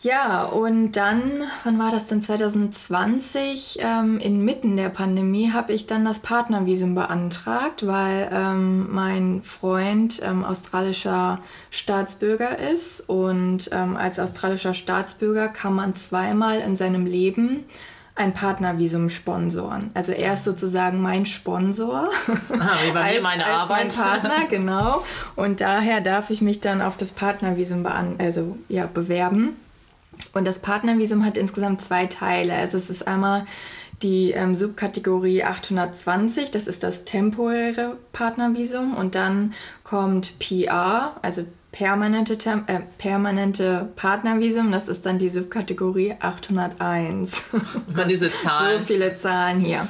[0.02, 3.80] Ja, und dann, wann war das denn 2020?
[3.82, 10.46] Ähm, inmitten der Pandemie habe ich dann das Partnervisum beantragt, weil ähm, mein Freund ähm,
[10.46, 13.10] australischer Staatsbürger ist.
[13.10, 17.66] Und ähm, als australischer Staatsbürger kann man zweimal in seinem Leben
[18.16, 19.92] ein Partnervisum sponsoren.
[19.96, 22.10] Also er ist sozusagen mein Sponsor.
[22.58, 23.98] Ah, wie bei mir meine als Arbeit.
[23.98, 25.04] Mein Partner, genau.
[25.36, 27.86] Und daher darf ich mich dann auf das Partnervisum
[28.18, 29.58] also, ja, bewerben.
[30.34, 32.54] Und das Partnervisum hat insgesamt zwei Teile.
[32.54, 33.46] Also es ist einmal
[34.02, 38.96] die ähm, Subkategorie 820, das ist das temporäre Partnervisum.
[38.96, 39.54] Und dann
[39.84, 42.34] kommt PR, also permanente,
[42.68, 47.44] äh, permanente Partnervisum, das ist dann die Subkategorie 801.
[47.94, 48.80] Mal diese Zahlen.
[48.80, 49.88] so viele Zahlen hier.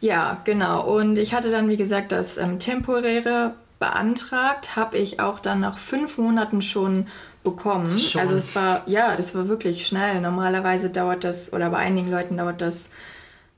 [0.00, 0.84] Ja, genau.
[0.84, 5.78] Und ich hatte dann, wie gesagt, das ähm, temporäre beantragt, habe ich auch dann nach
[5.78, 7.06] fünf Monaten schon
[7.42, 7.98] bekommen.
[7.98, 8.20] Schon.
[8.20, 10.20] Also es war, ja, das war wirklich schnell.
[10.20, 12.88] Normalerweise dauert das, oder bei einigen Leuten dauert das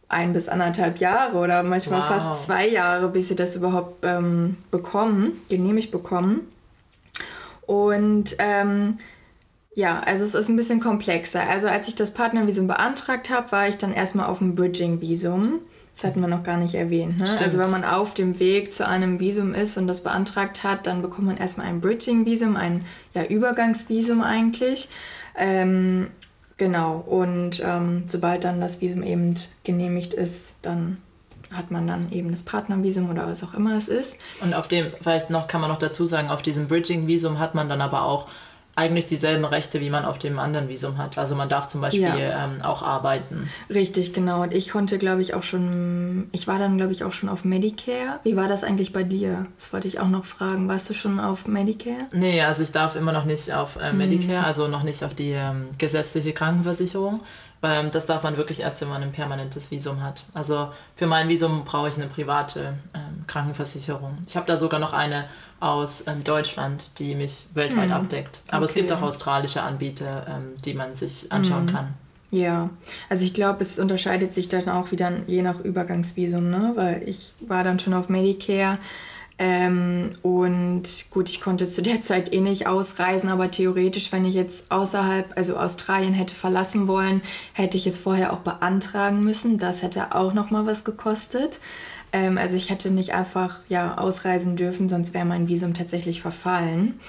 [0.09, 2.09] ein bis anderthalb Jahre oder manchmal wow.
[2.09, 6.41] fast zwei Jahre, bis sie das überhaupt ähm, bekommen, genehmigt bekommen.
[7.67, 8.99] Und ähm,
[9.75, 11.49] ja, also es ist ein bisschen komplexer.
[11.49, 15.61] Also als ich das Partnervisum beantragt habe, war ich dann erstmal auf dem Bridging-Visum.
[15.95, 17.19] Das hatten wir noch gar nicht erwähnt.
[17.19, 17.39] Ne?
[17.41, 21.03] Also wenn man auf dem Weg zu einem Visum ist und das beantragt hat, dann
[21.03, 24.89] bekommt man erstmal ein Bridging-Visum, ein ja, Übergangsvisum eigentlich.
[25.37, 26.09] Ähm,
[26.57, 30.99] genau, und ähm, sobald dann das Visum eben genehmigt ist, dann
[31.53, 34.17] hat man dann eben das Partnervisum oder was auch immer es ist.
[34.41, 37.69] Und auf dem, vielleicht noch, kann man noch dazu sagen, auf diesem Bridging-Visum hat man
[37.69, 38.27] dann aber auch
[38.77, 41.19] eigentlich dieselben Rechte, wie man auf dem anderen Visum hat.
[41.19, 42.45] Also man darf zum Beispiel ja.
[42.45, 43.49] ähm, auch arbeiten.
[43.71, 44.43] Richtig, genau.
[44.43, 47.45] Und ich konnte, glaube ich, auch schon, ich war dann, glaube ich, auch schon auf
[47.45, 48.21] Medicare.
[48.25, 49.47] Wie war das eigentlich bei dir?
[49.57, 50.69] Das wollte ich auch noch fragen.
[50.69, 52.07] Warst du schon auf Medicare?
[52.13, 54.45] Nee, also ich darf immer noch nicht auf äh, Medicare, mhm.
[54.45, 57.21] also noch nicht auf die ähm, gesetzliche Krankenversicherung.
[57.65, 60.27] Weil das darf man wirklich erst, wenn man ein permanentes Visum hat.
[60.35, 64.19] Also für mein Visum brauche ich eine private ähm, Krankenversicherung.
[64.29, 65.25] Ich habe da sogar noch eine
[65.61, 67.95] aus ähm, Deutschland, die mich weltweit mhm.
[67.95, 68.43] abdeckt.
[68.49, 68.67] Aber okay.
[68.67, 71.71] es gibt auch australische Anbieter, ähm, die man sich anschauen mhm.
[71.71, 71.95] kann.
[72.31, 72.69] Ja,
[73.09, 76.73] also ich glaube, es unterscheidet sich dann auch wieder je nach Übergangsvisum, ne?
[76.75, 78.77] Weil ich war dann schon auf Medicare
[79.37, 84.35] ähm, und gut, ich konnte zu der Zeit eh nicht ausreisen, aber theoretisch, wenn ich
[84.35, 89.59] jetzt außerhalb, also Australien hätte verlassen wollen, hätte ich es vorher auch beantragen müssen.
[89.59, 91.59] Das hätte auch nochmal was gekostet.
[92.13, 97.01] Ähm, also ich hätte nicht einfach ja, ausreisen dürfen, sonst wäre mein Visum tatsächlich verfallen.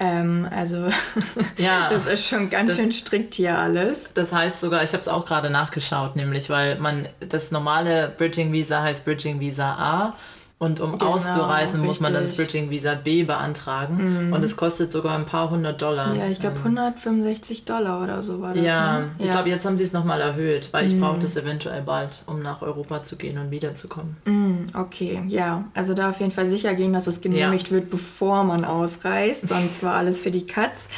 [0.00, 0.88] Ähm, also
[1.58, 4.10] ja, das ist schon ganz das, schön strikt hier alles.
[4.14, 8.52] Das heißt sogar, ich habe es auch gerade nachgeschaut, nämlich weil man das normale Bridging
[8.52, 10.16] Visa heißt Bridging Visa A
[10.60, 14.26] Und um genau, auszureisen, muss man dann das Bridging Visa B beantragen.
[14.26, 14.32] Mhm.
[14.32, 16.12] Und es kostet sogar ein paar hundert Dollar.
[16.16, 18.64] Ja, ich glaube 165 Dollar oder so war das.
[18.64, 19.10] Ja, ne?
[19.18, 19.34] ich ja.
[19.34, 21.00] glaube, jetzt haben sie es nochmal erhöht, weil ich mhm.
[21.00, 24.16] brauche das eventuell bald, um nach Europa zu gehen und wiederzukommen.
[24.24, 25.62] Mhm, okay, ja.
[25.74, 27.76] Also da auf jeden Fall sicher gehen, dass es genehmigt ja.
[27.76, 29.46] wird, bevor man ausreist.
[29.46, 30.88] Sonst war alles für die Katz.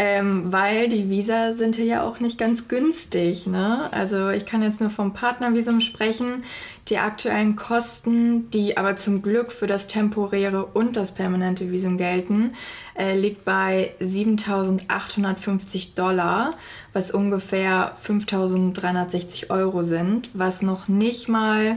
[0.00, 3.48] Ähm, weil die Visa sind hier ja auch nicht ganz günstig.
[3.48, 3.88] Ne?
[3.90, 6.44] Also ich kann jetzt nur vom Partnervisum sprechen.
[6.88, 12.54] Die aktuellen Kosten, die aber zum Glück für das temporäre und das permanente Visum gelten,
[12.96, 16.54] äh, liegt bei 7.850 Dollar,
[16.94, 21.76] was ungefähr 5.360 Euro sind, was noch nicht mal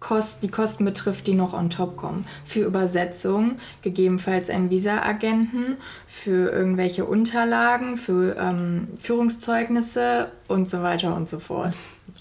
[0.00, 2.26] Kost, die Kosten betrifft, die noch on top kommen.
[2.46, 11.28] Für Übersetzung, gegebenenfalls einen Visa-Agenten, für irgendwelche Unterlagen, für ähm, Führungszeugnisse und so weiter und
[11.28, 11.74] so fort.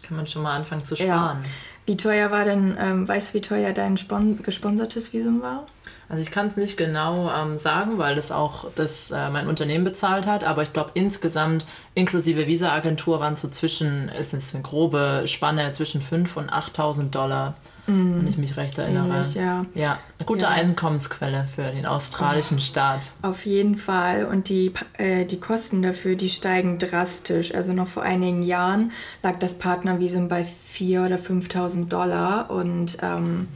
[0.05, 1.39] Kann man schon mal anfangen zu sparen.
[1.41, 1.49] Ja.
[1.89, 5.65] Wie teuer war denn, ähm, weißt du, wie teuer dein Spon gesponsertes Visum war?
[6.07, 9.85] Also ich kann es nicht genau ähm, sagen, weil das auch das, äh, mein Unternehmen
[9.85, 15.23] bezahlt hat, aber ich glaube insgesamt inklusive Visa-Agentur waren so zwischen, ist es eine grobe
[15.25, 17.55] Spanne zwischen 5.000 und 8.000 Dollar.
[17.87, 19.07] Wenn ich mich recht erinnere.
[19.07, 19.65] Ähnlich, ja.
[19.73, 20.49] ja, eine gute ja.
[20.49, 23.11] Einkommensquelle für den australischen Staat.
[23.21, 27.53] Auf jeden Fall und die, äh, die Kosten dafür, die steigen drastisch.
[27.53, 28.91] Also noch vor einigen Jahren
[29.23, 33.47] lag das Partnervisum bei 4.000 oder 5.000 Dollar und ähm,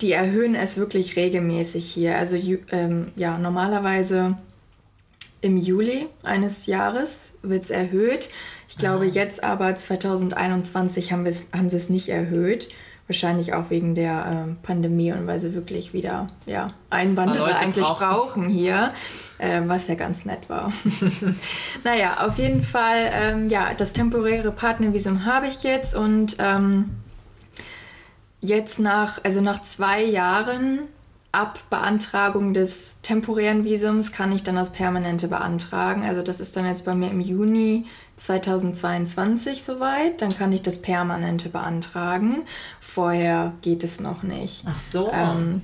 [0.00, 2.18] die erhöhen es wirklich regelmäßig hier.
[2.18, 2.36] Also
[2.70, 4.36] ähm, ja, normalerweise
[5.40, 8.30] im Juli eines Jahres wird es erhöht.
[8.68, 9.12] Ich glaube, Aha.
[9.12, 12.70] jetzt aber 2021 haben, haben sie es nicht erhöht.
[13.12, 17.98] Wahrscheinlich auch wegen der ähm, Pandemie und weil sie wirklich wieder ja, Einwanderer eigentlich brauchen,
[17.98, 18.94] brauchen hier,
[19.36, 20.72] äh, was ja ganz nett war.
[21.84, 26.90] naja, auf jeden Fall, ähm, ja, das temporäre Partnervisum habe ich jetzt und ähm,
[28.40, 30.88] jetzt nach, also nach zwei Jahren
[31.32, 36.02] ab Beantragung des temporären Visums kann ich dann das permanente beantragen.
[36.02, 40.20] Also das ist dann jetzt bei mir im Juni 2022 soweit.
[40.20, 42.42] Dann kann ich das permanente beantragen.
[42.80, 44.64] Vorher geht es noch nicht.
[44.66, 45.10] Ach so.
[45.10, 45.62] Ähm,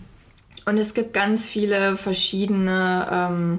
[0.65, 3.59] und es gibt ganz viele verschiedene, ähm,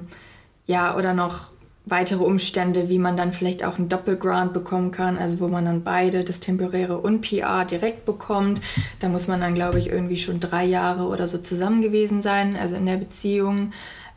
[0.66, 1.50] ja, oder noch
[1.86, 5.82] weitere Umstände, wie man dann vielleicht auch einen Doppelgrant bekommen kann, also wo man dann
[5.82, 8.60] beide, das temporäre und PR, direkt bekommt.
[9.00, 12.56] Da muss man dann, glaube ich, irgendwie schon drei Jahre oder so zusammen gewesen sein,
[12.56, 13.72] also in der Beziehung.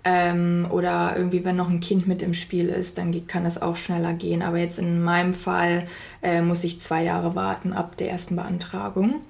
[0.05, 3.77] Ähm, oder irgendwie, wenn noch ein Kind mit im Spiel ist, dann kann es auch
[3.77, 4.41] schneller gehen.
[4.41, 5.87] Aber jetzt in meinem Fall
[6.21, 9.21] äh, muss ich zwei Jahre warten ab der ersten Beantragung.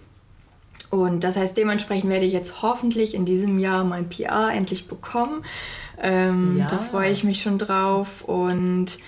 [0.94, 5.44] Und das heißt, dementsprechend werde ich jetzt hoffentlich in diesem Jahr mein PR endlich bekommen.
[6.00, 6.68] Ähm, ja.
[6.68, 8.22] Da freue ich mich schon drauf.
[8.22, 9.00] Und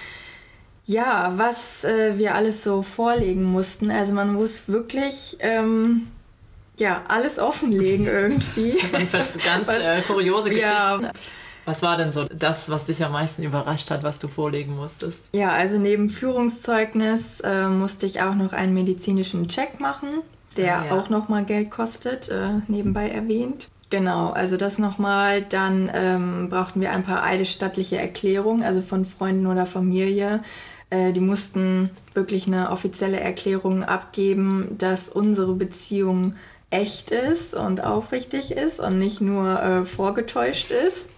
[0.87, 3.91] ja, was äh, wir alles so vorlegen mussten.
[3.91, 6.07] Also man muss wirklich ähm,
[6.79, 8.79] ja, alles offenlegen irgendwie.
[9.45, 11.03] Ganz äh, kuriose Geschichten.
[11.03, 11.11] Ja.
[11.65, 15.21] Was war denn so das, was dich am meisten überrascht hat, was du vorlegen musstest?
[15.33, 20.23] Ja, also neben Führungszeugnis äh, musste ich auch noch einen medizinischen Check machen,
[20.57, 20.91] der ah, ja.
[20.91, 23.67] auch nochmal Geld kostet, äh, nebenbei erwähnt.
[23.89, 25.41] Genau, also das nochmal.
[25.43, 30.41] Dann ähm, brauchten wir ein paar eidesstattliche Erklärungen, also von Freunden oder Familie.
[30.89, 36.35] Äh, die mussten wirklich eine offizielle Erklärung abgeben, dass unsere Beziehung
[36.71, 41.09] echt ist und aufrichtig ist und nicht nur äh, vorgetäuscht ist.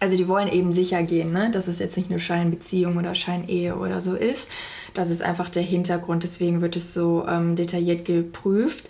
[0.00, 1.50] Also die wollen eben sicher gehen, ne?
[1.50, 4.48] dass es jetzt nicht eine Scheinbeziehung oder Scheinehe oder so ist.
[4.94, 8.88] Das ist einfach der Hintergrund, deswegen wird es so ähm, detailliert geprüft.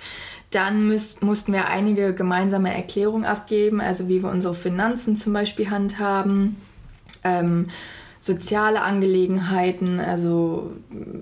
[0.51, 5.71] Dann müsst, mussten wir einige gemeinsame Erklärungen abgeben, also wie wir unsere Finanzen zum Beispiel
[5.71, 6.57] handhaben.
[7.23, 7.69] Ähm,
[8.21, 10.73] soziale Angelegenheiten, also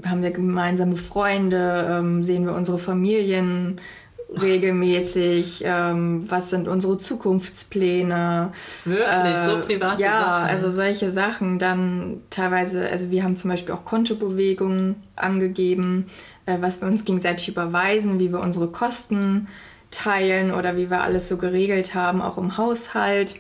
[0.05, 3.81] haben wir gemeinsame Freunde, ähm, sehen wir unsere Familien
[4.29, 8.53] regelmäßig, ähm, was sind unsere Zukunftspläne.
[8.85, 10.47] Wirklich, äh, so private ja, Sachen.
[10.47, 11.59] Ja, also solche Sachen.
[11.59, 16.07] Dann teilweise, also wir haben zum Beispiel auch Kontobewegungen angegeben,
[16.47, 19.49] äh, was wir uns gegenseitig überweisen, wie wir unsere Kosten
[19.91, 23.37] teilen oder wie wir alles so geregelt haben, auch im Haushalt.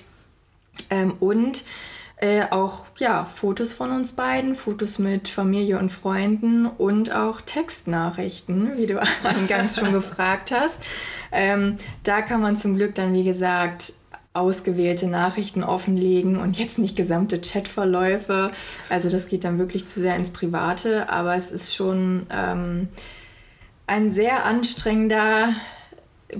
[0.90, 1.64] Ähm, und
[2.20, 8.76] äh, auch ja, Fotos von uns beiden, Fotos mit Familie und Freunden und auch Textnachrichten,
[8.76, 10.80] wie du eingangs schon gefragt hast.
[11.30, 13.92] Ähm, da kann man zum Glück dann, wie gesagt,
[14.32, 18.50] ausgewählte Nachrichten offenlegen und jetzt nicht gesamte Chatverläufe.
[18.88, 22.88] Also das geht dann wirklich zu sehr ins Private, aber es ist schon ähm,
[23.86, 25.54] ein sehr anstrengender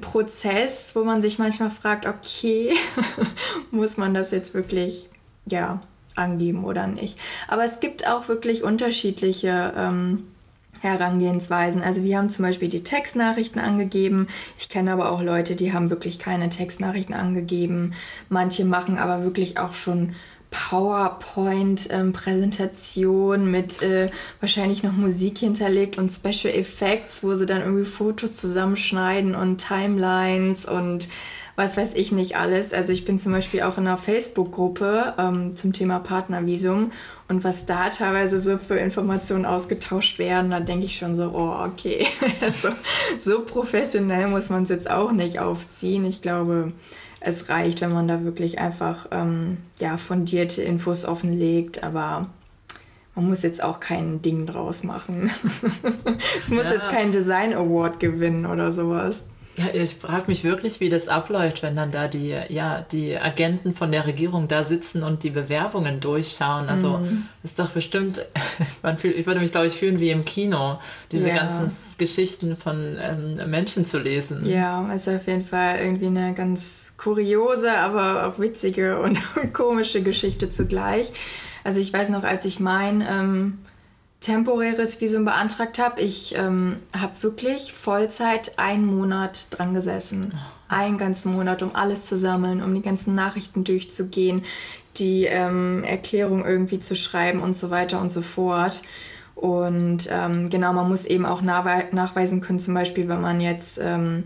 [0.01, 2.75] Prozess, wo man sich manchmal fragt, okay,
[3.71, 5.08] muss man das jetzt wirklich
[5.51, 5.83] ja,
[6.15, 7.19] angeben oder nicht.
[7.47, 10.25] Aber es gibt auch wirklich unterschiedliche ähm,
[10.81, 11.83] Herangehensweisen.
[11.83, 14.29] Also wir haben zum Beispiel die Textnachrichten angegeben.
[14.59, 17.95] Ich kenne aber auch Leute, die haben wirklich keine Textnachrichten angegeben.
[18.29, 20.15] Manche machen aber wirklich auch schon
[20.51, 27.85] PowerPoint-Präsentation ähm, mit äh, wahrscheinlich noch Musik hinterlegt und Special Effects, wo sie dann irgendwie
[27.85, 31.09] Fotos zusammenschneiden und Timelines und
[31.59, 32.73] was weiß ich nicht alles.
[32.73, 36.93] Also ich bin zum Beispiel auch in einer Facebook-Gruppe ähm, zum Thema Partnervisum
[37.27, 41.67] und was da teilweise so für Informationen ausgetauscht werden, da denke ich schon so, oh
[41.67, 42.07] okay,
[42.63, 42.69] so,
[43.19, 46.05] so professionell muss man es jetzt auch nicht aufziehen.
[46.05, 46.75] Ich glaube,
[47.19, 52.29] es reicht, wenn man da wirklich einfach ähm, ja, fundierte Infos offenlegt, aber
[53.17, 55.29] man muss jetzt auch kein Ding draus machen.
[56.45, 56.75] es muss ja.
[56.75, 59.25] jetzt kein Design Award gewinnen oder sowas.
[59.59, 63.75] Ja, ich frage mich wirklich, wie das abläuft, wenn dann da die, ja, die Agenten
[63.75, 66.69] von der Regierung da sitzen und die Bewerbungen durchschauen.
[66.69, 67.27] Also mm.
[67.43, 68.25] ist doch bestimmt,
[69.03, 70.79] ich würde mich, glaube ich, fühlen wie im Kino,
[71.11, 71.35] diese ja.
[71.35, 74.47] ganzen Geschichten von ähm, Menschen zu lesen.
[74.47, 79.19] Ja, also auf jeden Fall irgendwie eine ganz kuriose, aber auch witzige und
[79.53, 81.13] komische Geschichte zugleich.
[81.65, 83.59] Also ich weiß noch, als ich mein ähm,
[84.21, 86.01] temporäres Visum beantragt habe.
[86.01, 90.33] Ich ähm, habe wirklich Vollzeit einen Monat dran gesessen.
[90.69, 94.43] Einen ganzen Monat, um alles zu sammeln, um die ganzen Nachrichten durchzugehen,
[94.97, 98.83] die ähm, Erklärung irgendwie zu schreiben und so weiter und so fort.
[99.35, 104.25] Und ähm, genau, man muss eben auch nachweisen können, zum Beispiel, wenn man jetzt ähm,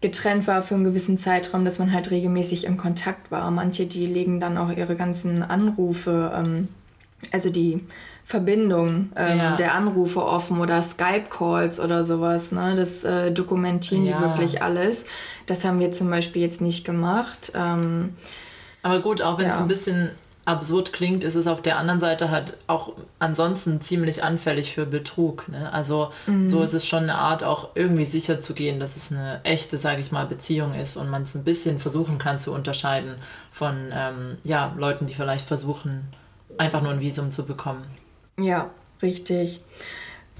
[0.00, 3.48] getrennt war für einen gewissen Zeitraum, dass man halt regelmäßig im Kontakt war.
[3.52, 6.68] Manche, die legen dann auch ihre ganzen Anrufe, ähm,
[7.30, 7.80] also die
[8.30, 9.56] Verbindung ähm, ja.
[9.56, 12.52] der Anrufe offen oder Skype-Calls oder sowas.
[12.52, 12.76] Ne?
[12.76, 14.18] Das äh, dokumentieren ja.
[14.18, 15.04] die wirklich alles.
[15.46, 17.50] Das haben wir zum Beispiel jetzt nicht gemacht.
[17.56, 18.14] Ähm,
[18.82, 19.62] Aber gut, auch wenn es ja.
[19.62, 20.10] ein bisschen
[20.44, 25.48] absurd klingt, ist es auf der anderen Seite halt auch ansonsten ziemlich anfällig für Betrug.
[25.48, 25.72] Ne?
[25.72, 26.46] Also mhm.
[26.46, 29.76] so ist es schon eine Art, auch irgendwie sicher zu gehen, dass es eine echte,
[29.76, 33.16] sage ich mal, Beziehung ist und man es ein bisschen versuchen kann zu unterscheiden
[33.50, 36.06] von ähm, ja, Leuten, die vielleicht versuchen,
[36.58, 37.82] einfach nur ein Visum zu bekommen.
[38.40, 38.70] Ja,
[39.02, 39.62] richtig.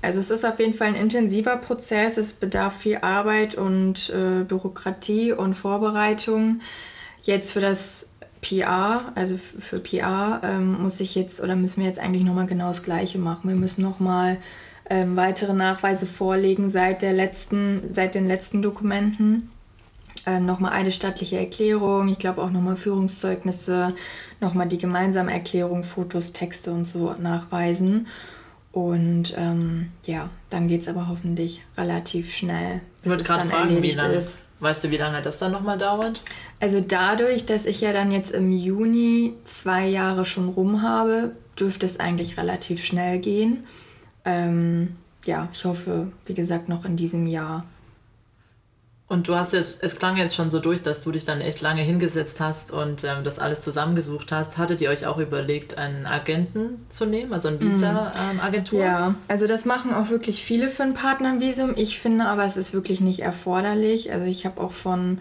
[0.02, 4.44] Also es ist auf jeden Fall ein intensiver Prozess, es bedarf viel Arbeit und äh,
[4.44, 6.60] Bürokratie und Vorbereitung.
[7.22, 11.98] Jetzt für das PR, also für PR, ähm, muss ich jetzt oder müssen wir jetzt
[11.98, 13.50] eigentlich nochmal genau das Gleiche machen.
[13.50, 14.38] Wir müssen nochmal
[14.88, 19.50] ähm, weitere Nachweise vorlegen seit, der letzten, seit den letzten Dokumenten.
[20.26, 23.94] Ähm, nochmal eine stattliche Erklärung, ich glaube auch nochmal Führungszeugnisse,
[24.40, 28.06] nochmal die gemeinsame Erklärung, Fotos, Texte und so nachweisen.
[28.72, 33.96] Und ähm, ja, dann geht es aber hoffentlich relativ schnell, bis es dann fragen, erledigt
[33.96, 34.38] lange, ist.
[34.61, 36.22] Weißt du, wie lange das dann nochmal dauert?
[36.61, 41.87] Also dadurch, dass ich ja dann jetzt im Juni zwei Jahre schon rum habe, dürfte
[41.87, 43.64] es eigentlich relativ schnell gehen.
[44.24, 47.64] Ähm, ja, ich hoffe, wie gesagt, noch in diesem Jahr.
[49.10, 51.60] Und du hast jetzt, es klang jetzt schon so durch, dass du dich dann echt
[51.62, 54.56] lange hingesetzt hast und ähm, das alles zusammengesucht hast.
[54.56, 57.72] Hattet ihr euch auch überlegt, einen Agenten zu nehmen, also eine mhm.
[57.72, 58.78] Visa-Agentur?
[58.78, 61.72] Ähm, ja, also das machen auch wirklich viele für ein Partnervisum.
[61.74, 64.12] Ich finde aber, es ist wirklich nicht erforderlich.
[64.12, 65.18] Also ich habe auch von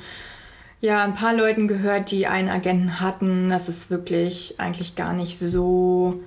[0.82, 3.49] ja, ein paar Leuten gehört, die einen Agenten hatten.
[3.49, 6.21] Das ist wirklich eigentlich gar nicht so.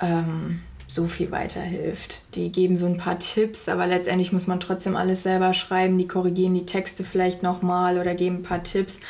[0.00, 2.20] Ähm, so viel weiterhilft.
[2.34, 5.98] Die geben so ein paar Tipps, aber letztendlich muss man trotzdem alles selber schreiben.
[5.98, 9.00] Die korrigieren die Texte vielleicht nochmal oder geben ein paar Tipps.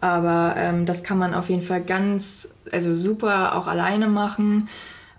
[0.00, 4.68] Aber ähm, das kann man auf jeden Fall ganz, also super auch alleine machen.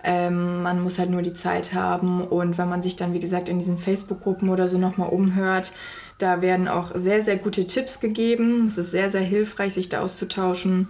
[0.03, 2.21] Ähm, man muss halt nur die Zeit haben.
[2.21, 5.73] Und wenn man sich dann, wie gesagt, in diesen Facebook-Gruppen oder so nochmal umhört,
[6.17, 8.67] da werden auch sehr, sehr gute Tipps gegeben.
[8.67, 10.87] Es ist sehr, sehr hilfreich, sich da auszutauschen.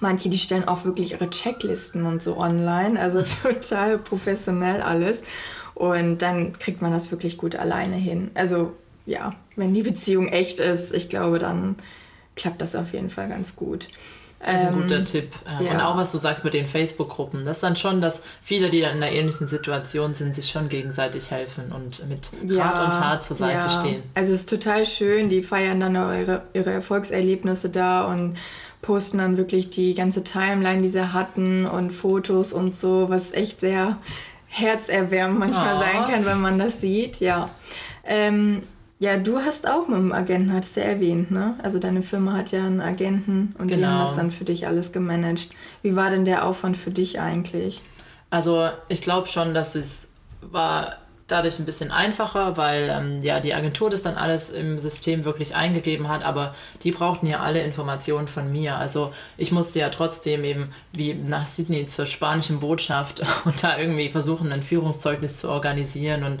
[0.00, 5.18] Manche, die stellen auch wirklich ihre Checklisten und so online, also total professionell alles.
[5.74, 8.30] Und dann kriegt man das wirklich gut alleine hin.
[8.34, 8.72] Also
[9.06, 11.76] ja, wenn die Beziehung echt ist, ich glaube, dann
[12.36, 13.88] klappt das auf jeden Fall ganz gut.
[14.40, 15.32] Das ist ein ähm, guter Tipp.
[15.48, 15.72] Ähm, ja.
[15.72, 17.44] Und auch was du sagst mit den Facebook-Gruppen.
[17.44, 20.68] Das ist dann schon, dass viele, die dann in einer ähnlichen Situation sind, sich schon
[20.68, 23.80] gegenseitig helfen und mit Rat ja, und Tat zur Seite ja.
[23.80, 24.02] stehen.
[24.14, 28.36] Also es ist total schön, die feiern dann ihre, ihre Erfolgserlebnisse da und
[28.82, 33.60] posten dann wirklich die ganze Timeline, die sie hatten und Fotos und so, was echt
[33.60, 33.98] sehr
[34.46, 35.78] herzerwärmend manchmal oh.
[35.78, 37.20] sein kann, wenn man das sieht.
[37.20, 37.50] Ja.
[38.04, 38.62] Ähm,
[39.00, 41.54] ja, du hast auch mit einem Agenten, hattest du ja erwähnt, ne?
[41.62, 43.78] Also deine Firma hat ja einen Agenten und genau.
[43.78, 44.00] die haben genau.
[44.00, 45.50] das dann für dich alles gemanagt.
[45.82, 47.82] Wie war denn der Aufwand für dich eigentlich?
[48.30, 50.08] Also ich glaube schon, dass es
[50.40, 50.96] war
[51.28, 55.54] dadurch ein bisschen einfacher, weil ähm, ja die Agentur das dann alles im System wirklich
[55.54, 58.76] eingegeben hat, aber die brauchten ja alle Informationen von mir.
[58.76, 64.10] Also ich musste ja trotzdem eben wie nach Sydney zur spanischen Botschaft und da irgendwie
[64.10, 66.40] versuchen, ein Führungszeugnis zu organisieren und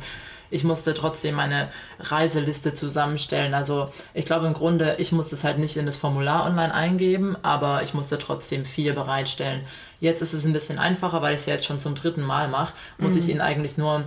[0.50, 1.68] ich musste trotzdem meine
[2.00, 3.52] Reiseliste zusammenstellen.
[3.52, 7.36] Also ich glaube im Grunde, ich musste es halt nicht in das Formular online eingeben,
[7.42, 9.60] aber ich musste trotzdem viel bereitstellen.
[10.00, 12.48] Jetzt ist es ein bisschen einfacher, weil ich es ja jetzt schon zum dritten Mal
[12.48, 13.18] mache, muss mhm.
[13.18, 14.04] ich Ihnen eigentlich nur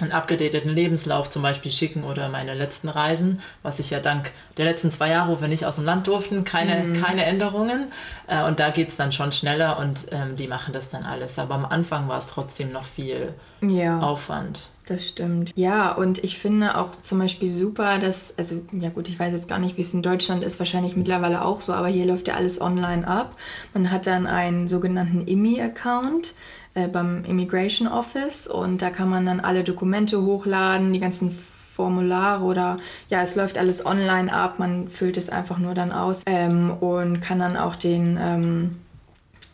[0.00, 4.64] einen abgedateten Lebenslauf zum Beispiel schicken oder meine letzten Reisen, was ich ja dank der
[4.64, 7.02] letzten zwei Jahre, wo wir nicht aus dem Land durften, keine, mhm.
[7.02, 7.92] keine Änderungen.
[8.26, 11.38] Äh, und da geht es dann schon schneller und ähm, die machen das dann alles.
[11.38, 14.00] Aber am Anfang war es trotzdem noch viel ja.
[14.00, 14.68] Aufwand.
[14.86, 15.52] Das stimmt.
[15.54, 19.48] Ja, und ich finde auch zum Beispiel super, dass, also ja gut, ich weiß jetzt
[19.48, 22.34] gar nicht, wie es in Deutschland ist, wahrscheinlich mittlerweile auch so, aber hier läuft ja
[22.34, 23.36] alles online ab.
[23.74, 26.34] Man hat dann einen sogenannten IMI-Account
[26.74, 31.36] äh, beim Immigration Office und da kann man dann alle Dokumente hochladen, die ganzen
[31.74, 36.22] Formulare oder ja, es läuft alles online ab, man füllt es einfach nur dann aus
[36.26, 38.76] ähm, und kann dann auch den, ähm,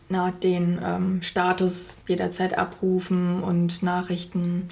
[0.09, 4.67] na, den ähm, Status jederzeit abrufen und Nachrichten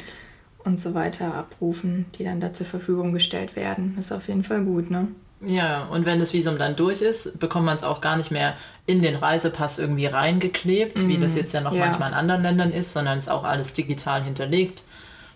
[0.64, 3.96] und so weiter abrufen, die dann da zur Verfügung gestellt werden.
[3.98, 5.08] Ist auf jeden Fall gut, ne?
[5.42, 8.56] Ja, und wenn das Visum dann durch ist, bekommt man es auch gar nicht mehr
[8.88, 11.38] in den Reisepass irgendwie reingeklebt, mm, wie das mhm.
[11.38, 11.86] jetzt ja noch ja.
[11.86, 14.84] manchmal in anderen Ländern ist, sondern ist auch alles digital hinterlegt.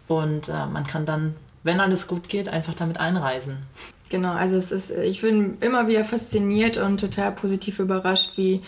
[0.07, 3.59] Und äh, man kann dann, wenn alles gut geht, einfach damit einreisen.
[4.09, 8.61] Genau, also es ist, ich bin immer wieder fasziniert und total positiv überrascht, wie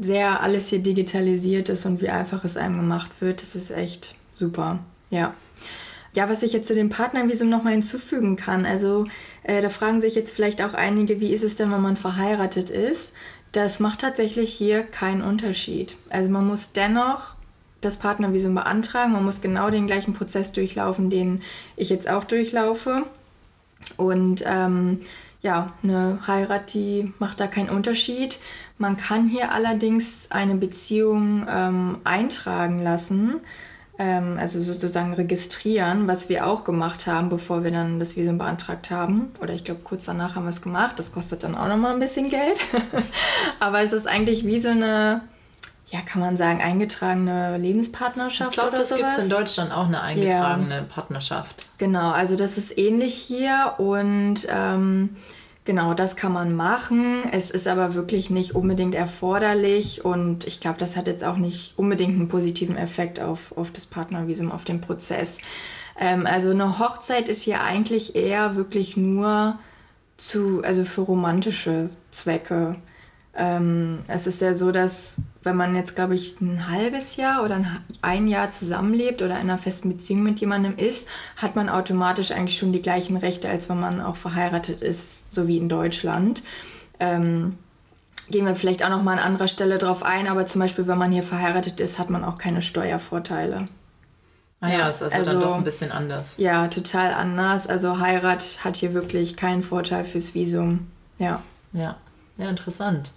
[0.00, 3.42] sehr alles hier digitalisiert ist und wie einfach es einem gemacht wird.
[3.42, 4.80] Das ist echt super.
[5.10, 5.34] Ja.
[6.18, 9.06] Ja, was ich jetzt zu dem Partnervisum nochmal hinzufügen kann, also
[9.44, 12.70] äh, da fragen sich jetzt vielleicht auch einige, wie ist es denn, wenn man verheiratet
[12.70, 13.12] ist?
[13.52, 15.94] Das macht tatsächlich hier keinen Unterschied.
[16.10, 17.36] Also man muss dennoch
[17.80, 21.40] das Partnervisum beantragen, man muss genau den gleichen Prozess durchlaufen, den
[21.76, 23.04] ich jetzt auch durchlaufe.
[23.96, 25.02] Und ähm,
[25.40, 28.40] ja, eine Heirat, die macht da keinen Unterschied.
[28.76, 33.36] Man kann hier allerdings eine Beziehung ähm, eintragen lassen
[33.98, 38.90] ähm, also sozusagen registrieren, was wir auch gemacht haben, bevor wir dann das Visum beantragt
[38.90, 39.32] haben.
[39.42, 40.98] Oder ich glaube, kurz danach haben wir es gemacht.
[40.98, 42.60] Das kostet dann auch nochmal ein bisschen Geld.
[43.60, 45.22] Aber es ist eigentlich wie so eine,
[45.86, 48.50] ja, kann man sagen, eingetragene Lebenspartnerschaft.
[48.50, 50.82] Ich glaube, das gibt es in Deutschland auch eine eingetragene ja.
[50.82, 51.56] Partnerschaft.
[51.78, 55.16] Genau, also das ist ähnlich hier und ähm,
[55.68, 57.24] Genau, das kann man machen.
[57.30, 61.74] Es ist aber wirklich nicht unbedingt erforderlich und ich glaube, das hat jetzt auch nicht
[61.76, 65.36] unbedingt einen positiven Effekt auf, auf das Partnervisum, auf den Prozess.
[66.00, 69.58] Ähm, also eine Hochzeit ist hier eigentlich eher wirklich nur
[70.16, 72.76] zu, also für romantische Zwecke.
[73.36, 75.16] Ähm, es ist ja so, dass
[75.48, 77.64] wenn man jetzt, glaube ich, ein halbes Jahr oder
[78.02, 82.58] ein Jahr zusammenlebt oder in einer festen Beziehung mit jemandem ist, hat man automatisch eigentlich
[82.58, 86.42] schon die gleichen Rechte, als wenn man auch verheiratet ist, so wie in Deutschland.
[87.00, 87.56] Ähm,
[88.30, 90.98] gehen wir vielleicht auch noch mal an anderer Stelle drauf ein, aber zum Beispiel, wenn
[90.98, 93.68] man hier verheiratet ist, hat man auch keine Steuervorteile.
[94.60, 96.34] Ah ja, ist also, also dann doch ein bisschen anders.
[96.36, 97.66] Ja, total anders.
[97.66, 100.88] Also Heirat hat hier wirklich keinen Vorteil fürs Visum.
[101.18, 101.42] Ja.
[101.72, 101.96] Ja,
[102.36, 103.12] ja, interessant.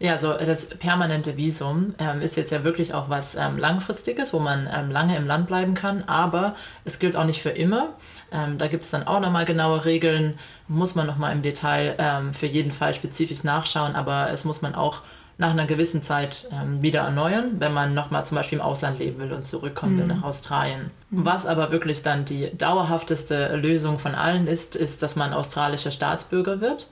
[0.00, 4.38] Ja, also das permanente Visum ähm, ist jetzt ja wirklich auch was ähm, Langfristiges, wo
[4.38, 7.94] man ähm, lange im Land bleiben kann, aber es gilt auch nicht für immer.
[8.30, 10.38] Ähm, da gibt es dann auch nochmal genaue Regeln,
[10.68, 14.76] muss man nochmal im Detail ähm, für jeden Fall spezifisch nachschauen, aber es muss man
[14.76, 15.02] auch
[15.36, 19.18] nach einer gewissen Zeit ähm, wieder erneuern, wenn man nochmal zum Beispiel im Ausland leben
[19.18, 19.98] will und zurückkommen mhm.
[20.00, 20.90] will nach Australien.
[21.10, 21.24] Mhm.
[21.24, 26.60] Was aber wirklich dann die dauerhafteste Lösung von allen ist, ist, dass man australischer Staatsbürger
[26.60, 26.88] wird.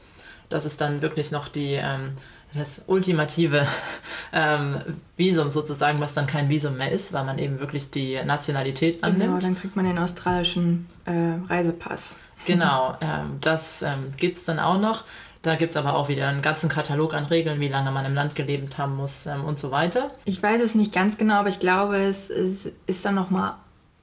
[0.48, 2.12] Das ist dann wirklich noch die ähm,
[2.56, 3.66] das ultimative
[4.32, 4.80] ähm,
[5.16, 9.06] Visum sozusagen, was dann kein Visum mehr ist, weil man eben wirklich die Nationalität genau,
[9.06, 9.22] annimmt.
[9.22, 12.16] Genau, dann kriegt man den australischen äh, Reisepass.
[12.46, 15.04] Genau, ähm, das ähm, gibt es dann auch noch.
[15.42, 18.14] Da gibt es aber auch wieder einen ganzen Katalog an Regeln, wie lange man im
[18.14, 20.10] Land gelebt haben muss ähm, und so weiter.
[20.24, 23.56] Ich weiß es nicht ganz genau, aber ich glaube, es ist, ist dann noch mal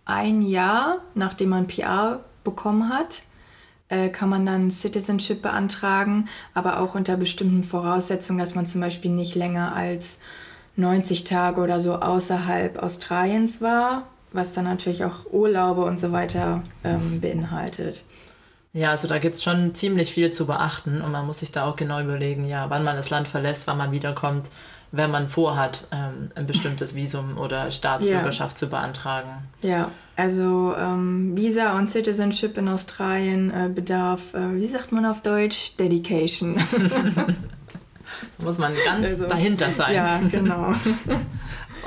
[0.06, 3.24] ein Jahr, nachdem man PR bekommen hat
[3.94, 9.12] äh, kann man dann Citizenship beantragen, aber auch unter bestimmten Voraussetzungen, dass man zum Beispiel
[9.12, 10.20] nicht länger als
[10.76, 16.64] 90 Tage oder so außerhalb Australiens war, was dann natürlich auch Urlaube und so weiter
[16.84, 18.04] ähm, beinhaltet.
[18.74, 21.66] Ja, also da gibt es schon ziemlich viel zu beachten und man muss sich da
[21.66, 24.50] auch genau überlegen, ja, wann man das Land verlässt, wann man wiederkommt
[24.94, 28.58] wenn man vorhat, ähm, ein bestimmtes Visum oder Staatsbürgerschaft ja.
[28.58, 29.30] zu beantragen.
[29.64, 35.24] Ja, also ähm, Visa und Citizenship in Australien äh, bedarf, äh, wie sagt man auf
[35.24, 36.56] Deutsch, Dedication.
[36.56, 37.26] da
[38.46, 39.96] muss man ganz also, dahinter sein.
[39.96, 40.74] Ja, genau.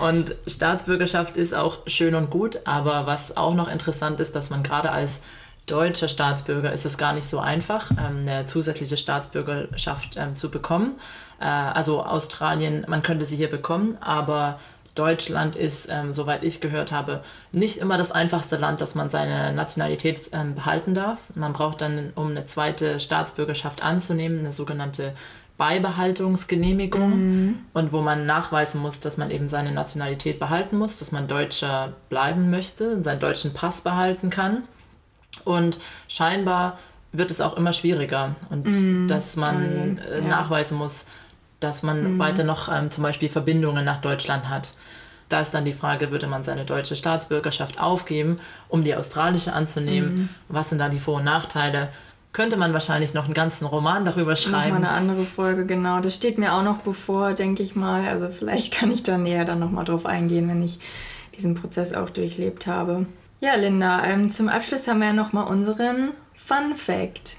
[0.01, 4.63] Und Staatsbürgerschaft ist auch schön und gut, aber was auch noch interessant ist, dass man
[4.63, 5.23] gerade als
[5.67, 10.99] deutscher Staatsbürger ist es gar nicht so einfach, ähm, eine zusätzliche Staatsbürgerschaft ähm, zu bekommen.
[11.41, 14.59] Äh, also Australien, man könnte sie hier bekommen, aber
[14.95, 17.21] Deutschland ist, ähm, soweit ich gehört habe,
[17.53, 21.19] nicht immer das einfachste Land, dass man seine Nationalität behalten darf.
[21.35, 25.13] Man braucht dann, um eine zweite Staatsbürgerschaft anzunehmen, eine sogenannte
[25.59, 27.59] Beibehaltungsgenehmigung mhm.
[27.75, 31.93] und wo man nachweisen muss, dass man eben seine Nationalität behalten muss, dass man Deutscher
[32.09, 34.65] bleiben möchte und seinen deutschen Pass behalten kann.
[35.45, 35.79] Und
[36.09, 36.79] scheinbar
[37.13, 39.09] wird es auch immer schwieriger und mhm.
[39.09, 40.29] dass man äh, ja.
[40.29, 41.07] nachweisen muss,
[41.61, 42.19] dass man mhm.
[42.19, 44.75] weiter noch ähm, zum Beispiel Verbindungen nach Deutschland hat.
[45.29, 50.15] Da ist dann die Frage, würde man seine deutsche Staatsbürgerschaft aufgeben, um die australische anzunehmen?
[50.15, 50.29] Mhm.
[50.49, 51.89] Was sind da die Vor- und Nachteile?
[52.33, 54.75] Könnte man wahrscheinlich noch einen ganzen Roman darüber schreiben.
[54.75, 56.01] Nochmal eine andere Folge, genau.
[56.01, 58.07] Das steht mir auch noch bevor, denke ich mal.
[58.07, 60.79] Also vielleicht kann ich da näher dann nochmal drauf eingehen, wenn ich
[61.37, 63.07] diesen Prozess auch durchlebt habe.
[63.39, 67.37] Ja, Linda, ähm, zum Abschluss haben wir ja nochmal unseren Fun Fact.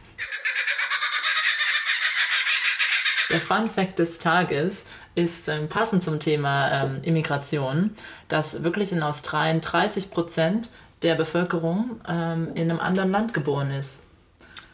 [3.31, 4.85] Der Fun Fact des Tages
[5.15, 7.95] ist ähm, passend zum Thema ähm, Immigration,
[8.27, 10.69] dass wirklich in Australien 30 Prozent
[11.01, 14.03] der Bevölkerung ähm, in einem anderen Land geboren ist.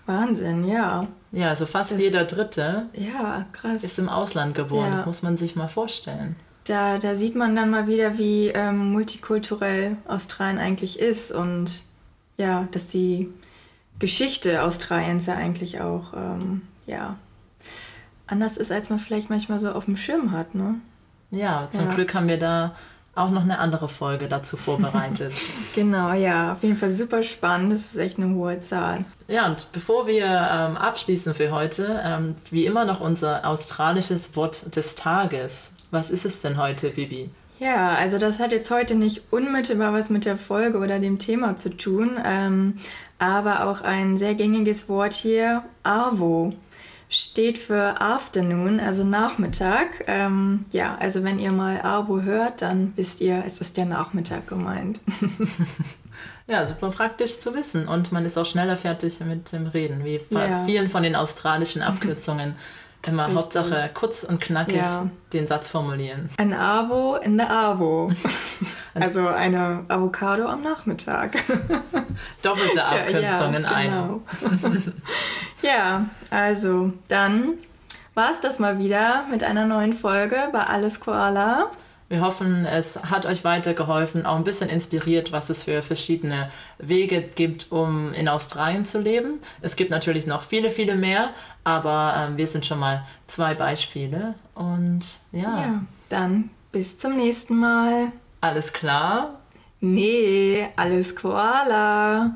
[0.05, 1.07] Wahnsinn, ja.
[1.31, 3.83] Ja, also fast das, jeder Dritte ja, krass.
[3.83, 4.91] ist im Ausland geboren.
[4.91, 4.97] Ja.
[4.97, 6.35] Das muss man sich mal vorstellen.
[6.65, 11.83] Da, da sieht man dann mal wieder, wie ähm, multikulturell Australien eigentlich ist und
[12.37, 13.29] ja, dass die
[13.99, 17.17] Geschichte Australiens ja eigentlich auch ähm, ja,
[18.27, 20.75] anders ist, als man vielleicht manchmal so auf dem Schirm hat, ne?
[21.31, 21.95] Ja, zum ja.
[21.95, 22.75] Glück haben wir da
[23.15, 25.33] auch noch eine andere Folge dazu vorbereitet.
[25.75, 27.71] genau, ja, auf jeden Fall super spannend.
[27.71, 29.05] Das ist echt eine hohe Zahl.
[29.27, 34.75] Ja, und bevor wir ähm, abschließen für heute, ähm, wie immer noch unser australisches Wort
[34.75, 35.69] des Tages.
[35.93, 37.29] Was ist es denn heute, Bibi?
[37.59, 41.55] Ja, also das hat jetzt heute nicht unmittelbar was mit der Folge oder dem Thema
[41.55, 42.77] zu tun, ähm,
[43.19, 46.53] aber auch ein sehr gängiges Wort hier, Arvo
[47.09, 50.03] steht für Afternoon, also Nachmittag.
[50.07, 54.47] Ähm, ja, also wenn ihr mal Arbo hört, dann wisst ihr, es ist der Nachmittag
[54.47, 54.99] gemeint.
[56.47, 57.87] ja, super praktisch zu wissen.
[57.87, 60.65] Und man ist auch schneller fertig mit dem Reden, wie bei ja.
[60.65, 62.55] vielen von den australischen Abkürzungen.
[63.05, 63.41] Immer Richtig.
[63.41, 65.09] Hauptsache kurz und knackig ja.
[65.33, 66.29] den Satz formulieren.
[66.37, 68.11] Ein Avo in der Avo.
[68.93, 71.43] also eine Avocado am Nachmittag.
[72.41, 74.01] Doppelte Abkürzung ja, in einer.
[74.01, 74.21] Genau.
[75.61, 77.55] ja, also dann
[78.13, 81.71] war es das mal wieder mit einer neuen Folge bei Alles Koala.
[82.13, 87.23] Wir hoffen, es hat euch weitergeholfen, auch ein bisschen inspiriert, was es für verschiedene Wege
[87.23, 89.39] gibt, um in Australien zu leben.
[89.61, 91.31] Es gibt natürlich noch viele, viele mehr,
[91.63, 94.35] aber ähm, wir sind schon mal zwei Beispiele.
[94.53, 95.01] Und
[95.31, 95.41] ja.
[95.41, 95.83] ja.
[96.09, 98.11] Dann bis zum nächsten Mal.
[98.41, 99.39] Alles klar?
[99.79, 102.31] Nee, alles Koala.